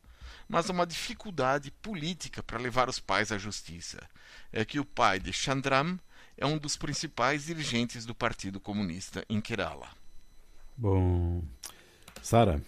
Mas 0.50 0.68
uma 0.68 0.88
dificuldade 0.88 1.70
política 1.70 2.42
para 2.42 2.58
levar 2.58 2.90
os 2.90 3.00
pais 3.00 3.32
à 3.32 3.38
justiça 3.38 4.02
é 4.52 4.66
que 4.66 4.80
o 4.80 4.84
pai 4.84 5.20
de 5.20 5.32
Chandram 5.32 6.00
é 6.36 6.44
um 6.44 6.58
dos 6.58 6.76
principais 6.76 7.46
dirigentes 7.46 8.04
do 8.04 8.16
Partido 8.16 8.60
Comunista 8.60 9.24
em 9.30 9.40
Kerala. 9.40 9.88
Bom, 10.76 11.44
Sara. 12.20 12.60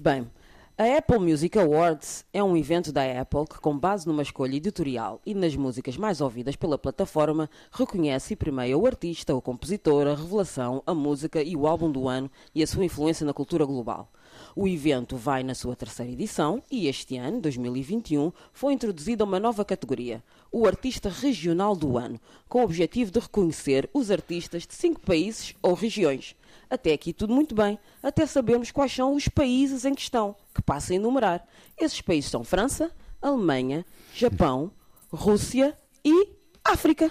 Bem, 0.00 0.30
a 0.80 0.96
Apple 0.96 1.18
Music 1.18 1.58
Awards 1.58 2.24
é 2.32 2.40
um 2.40 2.56
evento 2.56 2.92
da 2.92 3.02
Apple 3.20 3.48
que, 3.50 3.58
com 3.58 3.76
base 3.76 4.06
numa 4.06 4.22
escolha 4.22 4.54
editorial 4.54 5.20
e 5.26 5.34
nas 5.34 5.56
músicas 5.56 5.96
mais 5.96 6.20
ouvidas 6.20 6.54
pela 6.54 6.78
plataforma, 6.78 7.50
reconhece 7.72 8.34
e 8.34 8.36
premia 8.36 8.78
o 8.78 8.86
artista, 8.86 9.34
o 9.34 9.42
compositor, 9.42 10.06
a 10.06 10.14
revelação, 10.14 10.80
a 10.86 10.94
música 10.94 11.42
e 11.42 11.56
o 11.56 11.66
álbum 11.66 11.90
do 11.90 12.06
ano 12.06 12.30
e 12.54 12.62
a 12.62 12.66
sua 12.68 12.84
influência 12.84 13.26
na 13.26 13.34
cultura 13.34 13.64
global. 13.64 14.08
O 14.54 14.68
evento 14.68 15.16
vai 15.16 15.42
na 15.42 15.52
sua 15.52 15.74
terceira 15.74 16.12
edição 16.12 16.62
e 16.70 16.86
este 16.86 17.16
ano, 17.16 17.40
2021, 17.40 18.30
foi 18.52 18.72
introduzida 18.72 19.24
uma 19.24 19.40
nova 19.40 19.64
categoria, 19.64 20.22
o 20.52 20.64
Artista 20.64 21.08
Regional 21.08 21.74
do 21.74 21.98
Ano, 21.98 22.20
com 22.48 22.60
o 22.60 22.64
objetivo 22.64 23.10
de 23.10 23.18
reconhecer 23.18 23.90
os 23.92 24.12
artistas 24.12 24.64
de 24.64 24.76
cinco 24.76 25.00
países 25.00 25.56
ou 25.60 25.74
regiões. 25.74 26.36
Até 26.70 26.92
aqui 26.92 27.12
tudo 27.12 27.34
muito 27.34 27.54
bem, 27.54 27.78
até 28.02 28.26
sabermos 28.26 28.70
quais 28.70 28.92
são 28.92 29.14
os 29.14 29.26
países 29.28 29.84
em 29.84 29.94
questão, 29.94 30.36
que 30.54 30.60
passa 30.60 30.92
a 30.92 30.96
enumerar. 30.96 31.46
Esses 31.78 32.00
países 32.00 32.30
são 32.30 32.44
França, 32.44 32.90
Alemanha, 33.22 33.86
Japão, 34.14 34.70
Rússia 35.10 35.76
e 36.04 36.28
África, 36.62 37.10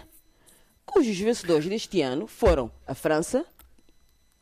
cujos 0.86 1.18
vencedores 1.18 1.68
deste 1.68 2.02
ano 2.02 2.28
foram 2.28 2.72
a 2.86 2.94
França, 2.94 3.46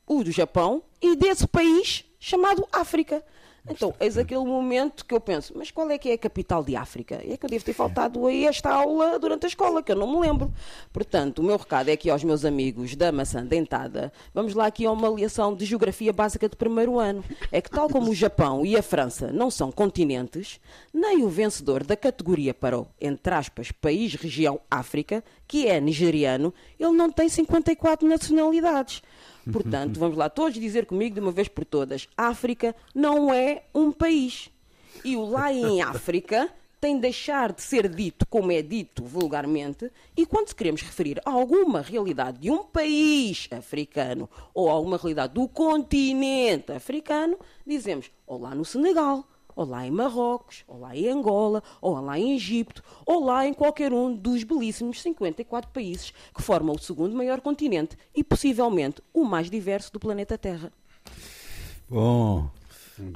o 0.06 0.24
do 0.24 0.32
Japão 0.32 0.84
e 1.02 1.16
desse 1.16 1.48
país 1.48 2.06
chamado 2.20 2.68
África. 2.72 3.24
Então, 3.68 3.94
eis 4.00 4.18
aquele 4.18 4.44
momento 4.44 5.04
que 5.06 5.14
eu 5.14 5.20
penso, 5.20 5.54
mas 5.56 5.72
qual 5.72 5.90
é 5.90 5.98
que 5.98 6.10
é 6.10 6.14
a 6.14 6.18
capital 6.18 6.64
de 6.64 6.76
África? 6.76 7.16
É 7.28 7.36
que 7.36 7.46
eu 7.46 7.50
devo 7.50 7.66
ter 7.66 7.74
faltado 7.74 8.26
aí 8.28 8.46
esta 8.46 8.72
aula 8.72 9.18
durante 9.18 9.46
a 9.46 9.50
escola, 9.50 9.82
que 9.82 9.92
eu 9.92 9.96
não 9.96 10.12
me 10.12 10.20
lembro. 10.20 10.54
Portanto, 10.94 11.40
o 11.40 11.44
meu 11.44 11.58
recado 11.58 11.90
é 11.90 11.94
aqui 11.94 12.10
aos 12.10 12.24
meus 12.24 12.46
amigos 12.46 12.96
da 12.96 13.12
maçã 13.12 13.44
dentada. 13.44 14.14
Vamos 14.34 14.54
lá 14.54 14.68
aqui 14.68 14.86
a 14.86 14.92
uma 14.92 15.10
lição 15.10 15.56
de 15.56 15.66
geografia 15.66 16.14
básica 16.14 16.48
de 16.48 16.56
primeiro 16.56 17.00
ano. 17.00 17.24
É 17.52 17.60
que 17.60 17.70
tal 17.70 17.90
como 17.90 18.12
o 18.12 18.16
Japão 18.16 18.64
e 18.66 18.78
a 18.78 18.84
França 18.84 19.32
não 19.32 19.50
são 19.50 19.72
continentes, 19.72 20.60
nem 20.94 21.24
o 21.24 21.30
vencedor 21.30 21.84
da 21.84 21.96
categoria 21.96 22.54
para 22.54 22.80
o, 22.80 22.88
entre 23.02 23.34
aspas, 23.34 23.72
país 23.72 24.14
região 24.14 24.60
África, 24.70 25.24
que 25.48 25.68
é 25.68 25.80
nigeriano, 25.82 26.54
ele 26.80 26.92
não 26.92 27.12
tem 27.12 27.28
54 27.28 28.08
nacionalidades. 28.08 29.02
Portanto, 29.52 30.00
vamos 30.00 30.18
lá 30.18 30.30
todos 30.30 30.60
dizer 30.60 30.86
comigo 30.86 31.16
de 31.16 31.22
uma 31.22 31.32
vez 31.32 31.48
por 31.48 31.66
todas: 31.66 32.08
África 32.18 32.76
não 32.94 33.34
é 33.34 33.64
um 33.74 33.92
país. 33.92 34.50
E 35.04 35.16
o 35.16 35.26
lá 35.26 35.54
em 35.54 35.82
África 35.84 36.50
tem 36.86 36.96
de 36.96 37.02
deixar 37.02 37.52
de 37.52 37.64
ser 37.64 37.88
dito 37.88 38.28
como 38.28 38.52
é 38.52 38.62
dito 38.62 39.04
vulgarmente, 39.04 39.92
e 40.16 40.24
quando 40.24 40.54
queremos 40.54 40.82
referir 40.84 41.20
a 41.26 41.32
alguma 41.32 41.82
realidade 41.82 42.38
de 42.40 42.52
um 42.52 42.64
país 42.64 43.48
africano 43.50 44.30
ou 44.54 44.70
a 44.70 44.74
alguma 44.74 44.98
realidade 44.98 45.34
do 45.34 45.48
continente 45.48 46.72
africano, 46.72 47.40
dizemos 47.66 48.12
ou 48.28 48.40
lá 48.40 48.54
no 48.54 48.64
Senegal, 48.64 49.28
ou 49.56 49.66
lá 49.66 49.86
em 49.86 49.92
Marrocos, 49.92 50.64
ou 50.68 50.80
lá 50.80 50.96
em 50.96 51.08
Angola, 51.08 51.64
ou 51.82 52.00
lá 52.00 52.20
em 52.20 52.36
Egito, 52.36 52.84
ou 53.06 53.24
lá 53.24 53.46
em 53.48 53.54
qualquer 53.54 53.94
um 53.94 54.16
dos 54.16 54.44
belíssimos 54.44 55.02
54 55.02 55.72
países 55.72 56.12
que 56.36 56.42
formam 56.42 56.76
o 56.76 56.80
segundo 56.80 57.16
maior 57.16 57.42
continente 57.42 57.98
e 58.14 58.24
possivelmente 58.24 59.02
o 59.14 59.24
mais 59.24 59.50
diverso 59.50 59.92
do 59.94 60.00
planeta 60.00 60.38
Terra. 60.38 60.72
Bom, 61.90 62.50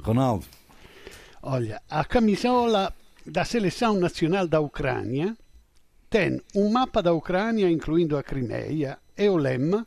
Ronaldo. 0.02 0.46
Olha, 1.42 1.80
a 1.88 2.04
camisola 2.04 2.94
da 3.24 3.44
seleção 3.44 3.94
nacional 3.94 4.46
da 4.46 4.60
Ucrânia 4.60 5.36
tem 6.08 6.40
um 6.54 6.70
mapa 6.70 7.02
da 7.02 7.12
Ucrânia, 7.12 7.70
incluindo 7.70 8.16
a 8.16 8.22
Crimeia, 8.22 8.98
e 9.16 9.28
o 9.28 9.36
lema 9.36 9.86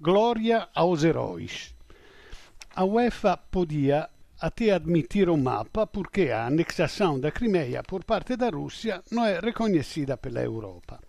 Glória 0.00 0.68
aos 0.74 1.02
heróis. 1.02 1.74
A 2.76 2.84
UEFA 2.84 3.36
podia 3.36 4.10
até 4.44 4.72
admitir 4.72 5.30
o 5.30 5.38
mapa 5.38 5.86
porque 5.86 6.24
a 6.30 6.44
anexação 6.48 7.18
da 7.18 7.30
Crimeia 7.32 7.82
por 7.82 8.04
parte 8.04 8.36
da 8.36 8.50
Rússia 8.50 9.02
não 9.10 9.24
é 9.24 9.40
reconhecida 9.40 10.18
pela 10.18 10.42
Europa. 10.42 11.00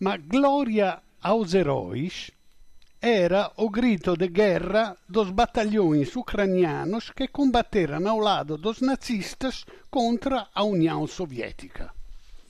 Ma 0.00 0.16
glória 0.16 1.00
aos 1.22 1.54
heróis 1.54 2.32
era 3.00 3.52
o 3.56 3.70
grito 3.70 4.16
de 4.16 4.26
guerra 4.26 4.96
dos 5.08 5.30
batalhões 5.30 6.16
ucranianos 6.16 7.10
que 7.10 7.28
combateram 7.28 8.04
ao 8.08 8.18
lado 8.18 8.58
dos 8.58 8.80
nazistas 8.80 9.64
contra 9.88 10.48
a 10.52 10.64
União 10.64 11.06
Soviética. 11.06 11.92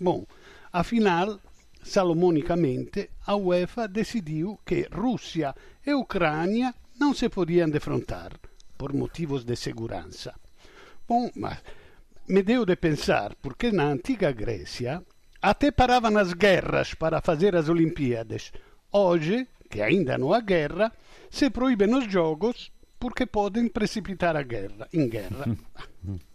Bom, 0.00 0.24
afinal, 0.72 1.38
salomonicamente, 1.82 3.10
a 3.26 3.36
UEFA 3.36 3.86
decidiu 3.86 4.58
que 4.64 4.88
Rússia 4.90 5.54
e 5.86 5.92
Ucrânia 5.92 6.74
não 6.98 7.12
se 7.12 7.28
podiam 7.28 7.68
defrontar 7.68 8.30
por 8.76 8.92
motivos 8.92 9.44
de 9.44 9.56
segurança. 9.56 10.34
Bom, 11.08 11.30
mas 11.34 11.58
me 12.28 12.42
deu 12.42 12.64
de 12.64 12.76
pensar, 12.76 13.34
porque 13.36 13.70
na 13.70 13.84
antiga 13.84 14.32
Grécia 14.32 15.02
até 15.40 15.70
paravam 15.70 16.16
as 16.18 16.32
guerras 16.32 16.94
para 16.94 17.20
fazer 17.20 17.54
as 17.54 17.68
Olimpíadas. 17.68 18.52
Hoje, 18.90 19.46
que 19.70 19.80
ainda 19.80 20.18
não 20.18 20.32
há 20.32 20.40
guerra, 20.40 20.92
se 21.30 21.50
proíbem 21.50 21.94
os 21.94 22.10
jogos 22.10 22.72
porque 22.98 23.26
podem 23.26 23.68
precipitar 23.68 24.36
a 24.36 24.42
guerra, 24.42 24.88
em 24.92 25.08
guerra. 25.08 25.56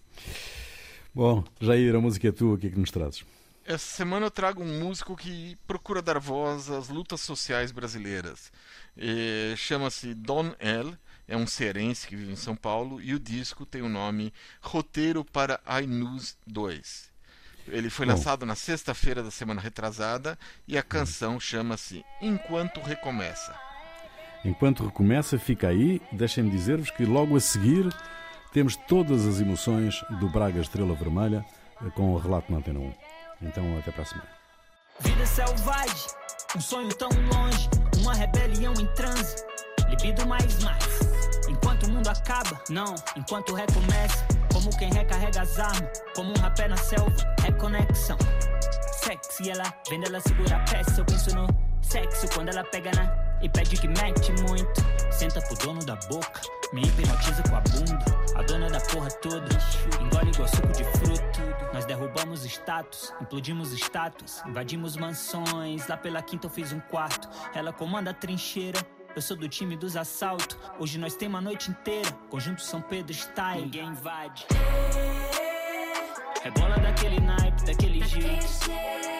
Bom, 1.13 1.43
Jair, 1.59 1.93
a 1.95 1.99
música 1.99 2.29
é 2.29 2.31
tua, 2.31 2.53
o 2.53 2.57
que 2.57 2.67
é 2.67 2.69
que 2.69 2.79
nos 2.79 2.91
trazes? 2.91 3.25
Essa 3.65 3.97
semana 3.97 4.25
eu 4.25 4.31
trago 4.31 4.63
um 4.63 4.79
músico 4.79 5.15
que 5.15 5.57
procura 5.67 6.01
dar 6.01 6.19
voz 6.19 6.69
às 6.69 6.89
lutas 6.89 7.21
sociais 7.21 7.71
brasileiras. 7.71 8.51
É, 8.97 9.53
Chama-se 9.55 10.13
Don 10.13 10.53
L. 10.59 10.97
É 11.31 11.37
um 11.37 11.47
cearense 11.47 12.05
que 12.05 12.13
vive 12.13 12.33
em 12.33 12.35
São 12.35 12.57
Paulo 12.57 13.01
e 13.01 13.13
o 13.13 13.19
disco 13.19 13.65
tem 13.65 13.81
o 13.81 13.87
nome 13.87 14.33
Roteiro 14.61 15.23
para 15.23 15.61
iNews 15.81 16.35
2. 16.45 17.09
Ele 17.69 17.89
foi 17.89 18.05
lançado 18.05 18.45
na 18.45 18.53
sexta-feira 18.53 19.23
da 19.23 19.31
semana 19.31 19.61
retrasada 19.61 20.37
e 20.67 20.77
a 20.77 20.83
canção 20.83 21.39
chama-se 21.39 22.03
Enquanto 22.21 22.81
Recomeça. 22.81 23.57
Enquanto 24.43 24.83
recomeça, 24.83 25.39
fica 25.39 25.69
aí. 25.69 26.01
Deixem-me 26.11 26.51
dizer-vos 26.51 26.91
que 26.91 27.05
logo 27.05 27.37
a 27.37 27.39
seguir 27.39 27.87
temos 28.51 28.75
todas 28.75 29.25
as 29.25 29.39
emoções 29.39 30.03
do 30.19 30.27
Braga 30.27 30.59
Estrela 30.59 30.95
Vermelha 30.95 31.45
eh, 31.81 31.89
com 31.91 32.13
o 32.13 32.17
relato 32.17 32.51
na 32.51 32.57
Antena 32.57 32.81
1. 32.81 32.93
Então, 33.43 33.77
até 33.79 33.89
para 33.89 34.01
a 34.01 34.05
semana. 34.05 34.29
Vida 34.99 35.25
selvagem, 35.25 36.07
um 36.57 36.59
sonho 36.59 36.93
tão 36.95 37.07
longe, 37.09 37.69
uma 38.01 38.13
rebelião 38.13 38.73
em 38.73 38.87
transe, 38.95 39.45
libido 39.89 40.27
mais 40.27 40.61
mais. 40.61 41.10
Mundo 42.01 42.17
acaba, 42.17 42.59
não, 42.67 42.95
enquanto 43.15 43.53
recomeça, 43.53 44.25
como 44.51 44.75
quem 44.75 44.91
recarrega 44.91 45.43
as 45.43 45.59
armas, 45.59 46.01
como 46.15 46.31
um 46.31 46.41
rapé 46.41 46.67
na 46.67 46.75
selva, 46.75 47.15
reconexão. 47.43 48.17
Sexy, 49.03 49.51
ela 49.51 49.71
vendo 49.87 50.07
ela 50.07 50.19
segura 50.19 50.55
a 50.55 50.59
peça, 50.61 50.99
eu 50.99 51.05
penso 51.05 51.35
no 51.35 51.47
sexo 51.79 52.27
quando 52.33 52.49
ela 52.49 52.63
pega 52.63 52.89
na 52.95 53.03
e 53.43 53.47
pede 53.47 53.77
que 53.79 53.87
mete 53.87 54.31
muito. 54.41 54.81
Senta 55.11 55.41
pro 55.41 55.55
dono 55.57 55.85
da 55.85 55.95
boca, 56.07 56.41
me 56.73 56.81
hipnotiza 56.81 57.43
com 57.43 57.55
a 57.55 57.61
bunda. 57.61 58.05
A 58.35 58.41
dona 58.41 58.67
da 58.67 58.79
porra 58.79 59.11
toda, 59.21 59.47
engole 60.01 60.31
igual 60.31 60.47
suco 60.47 60.67
de 60.69 60.83
fruto. 60.83 61.39
Nós 61.71 61.85
derrubamos 61.85 62.43
status, 62.45 63.13
implodimos 63.21 63.71
status, 63.73 64.41
invadimos 64.47 64.97
mansões. 64.97 65.87
Lá 65.87 65.97
pela 65.97 66.23
quinta 66.23 66.47
eu 66.47 66.51
fiz 66.51 66.71
um 66.71 66.79
quarto. 66.79 67.29
Ela 67.53 67.71
comanda 67.71 68.09
a 68.09 68.13
trincheira. 68.13 68.79
Eu 69.13 69.21
sou 69.21 69.35
do 69.35 69.47
time 69.49 69.75
dos 69.75 69.97
assaltos. 69.97 70.57
Hoje 70.79 70.97
nós 70.97 71.15
temos 71.15 71.37
a 71.37 71.41
noite 71.41 71.69
inteira. 71.69 72.09
Conjunto 72.29 72.61
São 72.61 72.81
Pedro 72.81 73.13
style. 73.13 73.63
Ninguém 73.63 73.87
invade. 73.89 74.45
É 76.43 76.51
bola 76.51 76.77
daquele 76.77 77.19
naipe, 77.19 77.65
daquele 77.65 78.05
jeito. 78.05 79.10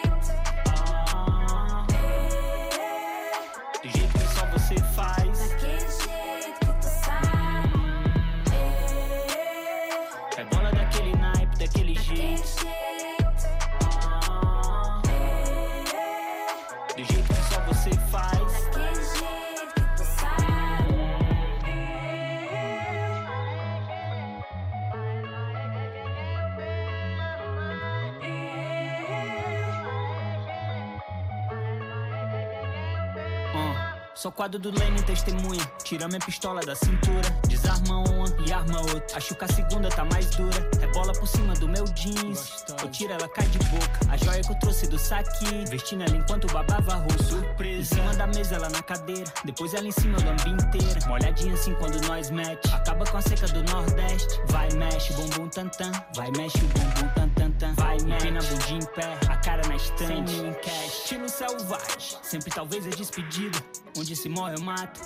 Sou 34.22 34.30
quadro 34.30 34.56
do 34.56 34.70
Lane 34.78 35.02
testemunha. 35.02 35.60
Tira 35.82 36.06
minha 36.06 36.20
pistola 36.20 36.60
da 36.60 36.76
cintura. 36.76 37.28
Desarma 37.48 38.08
uma 38.08 38.24
e 38.46 38.52
arma 38.52 38.78
outra. 38.78 39.16
Acho 39.16 39.34
que 39.34 39.44
a 39.44 39.48
segunda 39.48 39.88
tá 39.88 40.04
mais 40.04 40.30
dura. 40.36 40.70
Rebola 40.80 41.12
por 41.12 41.26
cima 41.26 41.54
do 41.54 41.66
meu 41.66 41.82
jeans. 41.86 42.64
Eu 42.80 42.88
tiro, 42.88 43.12
ela 43.12 43.28
cai 43.28 43.44
de 43.48 43.58
boca. 43.58 43.98
A 44.08 44.16
joia 44.16 44.40
que 44.40 44.52
eu 44.52 44.58
trouxe 44.60 44.86
do 44.86 44.96
saque. 44.96 45.64
Vestindo 45.68 46.04
ela 46.04 46.16
enquanto 46.16 46.46
babava 46.52 46.94
rosto. 46.98 47.24
Surpresa. 47.24 47.80
Em 47.80 47.84
cima 47.96 48.14
da 48.14 48.28
mesa, 48.28 48.54
ela 48.54 48.70
na 48.70 48.80
cadeira. 48.80 49.24
Depois 49.44 49.74
ela 49.74 49.88
em 49.88 49.90
cima 49.90 50.16
da 50.18 50.30
lambi 50.30 50.50
inteira. 50.50 51.00
Molhadinha 51.08 51.54
assim 51.54 51.74
quando 51.74 52.00
nós 52.06 52.30
mete. 52.30 52.72
Acaba 52.72 53.04
com 53.04 53.16
a 53.16 53.22
seca 53.22 53.48
do 53.48 53.64
Nordeste. 53.72 54.40
Vai, 54.50 54.68
mexe, 54.74 55.12
bumbum 55.14 55.48
tantan. 55.48 55.90
Vai, 56.14 56.30
mexe 56.36 56.58
o 56.58 56.68
bumbum 56.68 57.08
tantan. 57.16 57.74
Vai, 57.74 57.98
mexe. 58.02 58.28
Empina 58.28 58.38
a 58.38 58.42
bundinha 58.44 58.78
em 58.78 58.86
pé. 58.94 59.18
A 59.28 59.36
cara 59.38 59.66
na 59.66 59.74
estante. 59.74 60.30
Sem 60.30 60.52
cash. 60.54 61.02
Estilo 61.02 61.28
selvagem. 61.28 62.18
Sempre 62.22 62.52
talvez 62.52 62.86
é 62.86 62.90
despedida. 62.90 63.58
Onde 63.98 64.11
Onde 64.12 64.20
se 64.20 64.28
morre 64.28 64.54
eu 64.56 64.60
mato. 64.60 65.00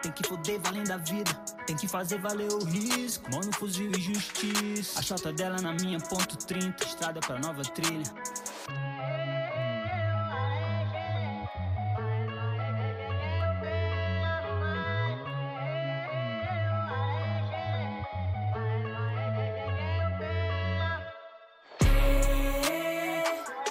Tem 0.00 0.10
que 0.10 0.26
foder 0.26 0.58
valendo 0.62 0.90
a 0.90 0.96
vida. 0.96 1.30
Tem 1.66 1.76
que 1.76 1.86
fazer 1.86 2.18
valer 2.18 2.50
o 2.50 2.64
risco. 2.64 3.30
Mano, 3.30 3.52
fuzil 3.52 3.90
e 3.90 4.00
justiça. 4.00 4.98
A 4.98 5.02
chota 5.02 5.30
dela 5.30 5.60
na 5.60 5.74
minha 5.74 6.00
ponto 6.00 6.38
30. 6.38 6.82
Estrada 6.82 7.20
pra 7.20 7.38
nova 7.38 7.60
trilha. 7.60 8.02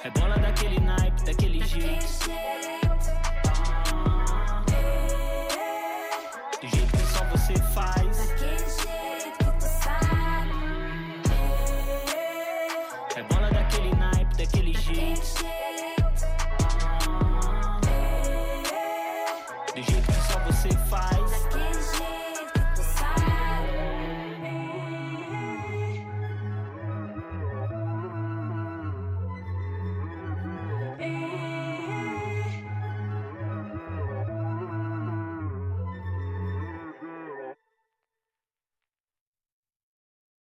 É 0.03 0.09
bola 0.11 0.37
daquele 0.37 0.79
naipe, 0.79 1.23
daquele 1.23 1.65
jeito. 1.65 2.64